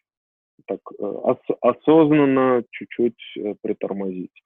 [0.68, 4.44] так э, ос- осознанно чуть-чуть э, притормозить.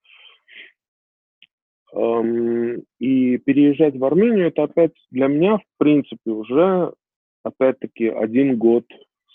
[3.00, 6.92] И переезжать в Армению, это опять для меня, в принципе, уже,
[7.44, 8.86] опять-таки, один год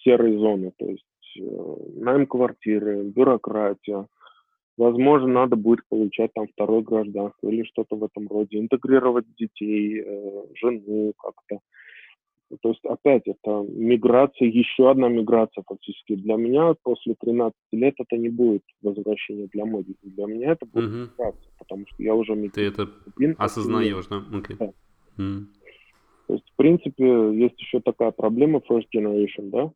[0.05, 0.73] серой зоны.
[0.79, 1.05] То есть
[1.39, 4.07] э, найм квартиры, бюрократия.
[4.77, 8.59] Возможно, надо будет получать там второе гражданство или что-то в этом роде.
[8.59, 11.61] Интегрировать детей, э, жену как-то.
[12.63, 16.15] То есть, опять, это миграция, еще одна миграция фактически.
[16.15, 19.95] Для меня после 13 лет это не будет возвращение для моды.
[20.03, 20.97] Для меня это будет угу.
[20.97, 22.35] миграция, потому что я уже.
[22.49, 22.89] Ты это
[23.37, 24.25] осознаешь, да?
[24.33, 24.57] Okay.
[24.59, 24.73] да.
[25.19, 25.47] Mm.
[26.29, 29.73] То есть, в принципе, есть еще такая проблема first generation, да,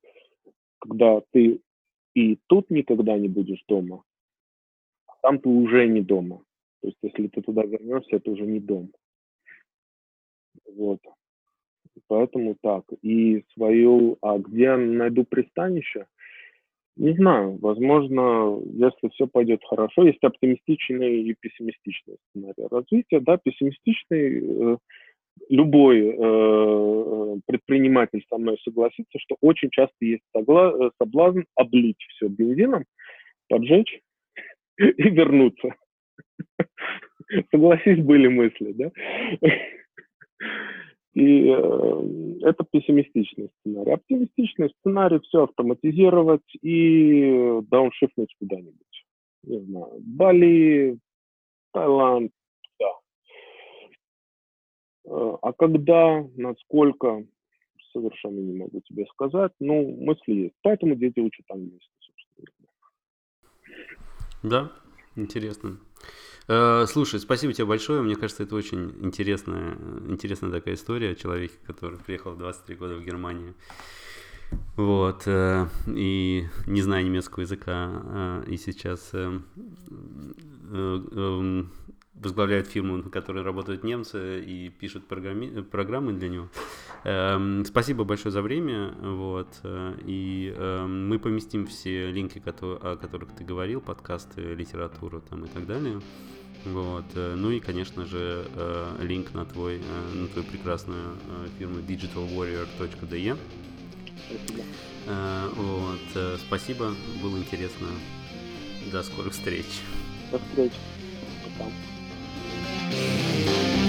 [0.78, 1.60] когда ты
[2.14, 4.04] и тут никогда не будешь дома,
[5.06, 6.42] а там ты уже не дома.
[6.82, 8.90] То есть, если ты туда вернешься, это уже не дом.
[10.76, 11.00] Вот.
[12.06, 12.84] Поэтому так.
[13.00, 16.06] И свою, а где найду пристанище,
[16.96, 23.20] не знаю, возможно, если все пойдет хорошо, есть оптимистичный и пессимистичный сценарий развития.
[23.20, 24.76] Да, пессимистичный, э,
[25.48, 32.84] любой э, предприниматель со мной согласится, что очень часто есть согла- соблазн облить все бензином,
[33.48, 34.00] поджечь
[34.78, 35.74] и вернуться.
[37.50, 38.90] Согласись, были мысли, да?
[41.14, 43.92] И э, это пессимистичный сценарий.
[43.92, 49.04] Оптимистичный сценарий все автоматизировать и дауншифтнуть куда-нибудь.
[49.44, 50.98] Не знаю, Бали,
[51.72, 52.30] Таиланд.
[52.30, 52.41] Э,
[55.04, 57.24] а когда, насколько,
[57.92, 59.52] совершенно не могу тебе сказать.
[59.60, 60.54] Ну, мысли есть.
[60.62, 62.68] Поэтому дети учат английский, собственно.
[64.42, 64.72] Да,
[65.16, 65.78] интересно.
[66.48, 68.02] Э, слушай, спасибо тебе большое.
[68.02, 69.76] Мне кажется, это очень интересная,
[70.08, 73.54] интересная такая история о человеке, который приехал в 23 года в Германию.
[74.76, 79.12] Вот, э, и не зная немецкого языка, э, и сейчас
[82.22, 86.48] возглавляет фирму, на которой работают немцы и пишут программи- программы для него.
[87.04, 88.94] Эм, спасибо большое за время.
[89.00, 95.48] Вот, и эм, мы поместим все линки, о которых ты говорил, подкасты, литературу там, и
[95.48, 96.00] так далее.
[96.64, 97.04] Вот.
[97.14, 101.16] Э, ну и, конечно же, э, линк на, твой, э, на твою прекрасную
[101.58, 103.36] фирму digitalwarrior.de.
[104.28, 104.62] Спасибо.
[105.56, 106.40] Вот.
[106.46, 107.88] Спасибо, было интересно.
[108.92, 109.66] До скорых встреч.
[110.30, 110.76] До встречи.
[112.62, 113.81] Música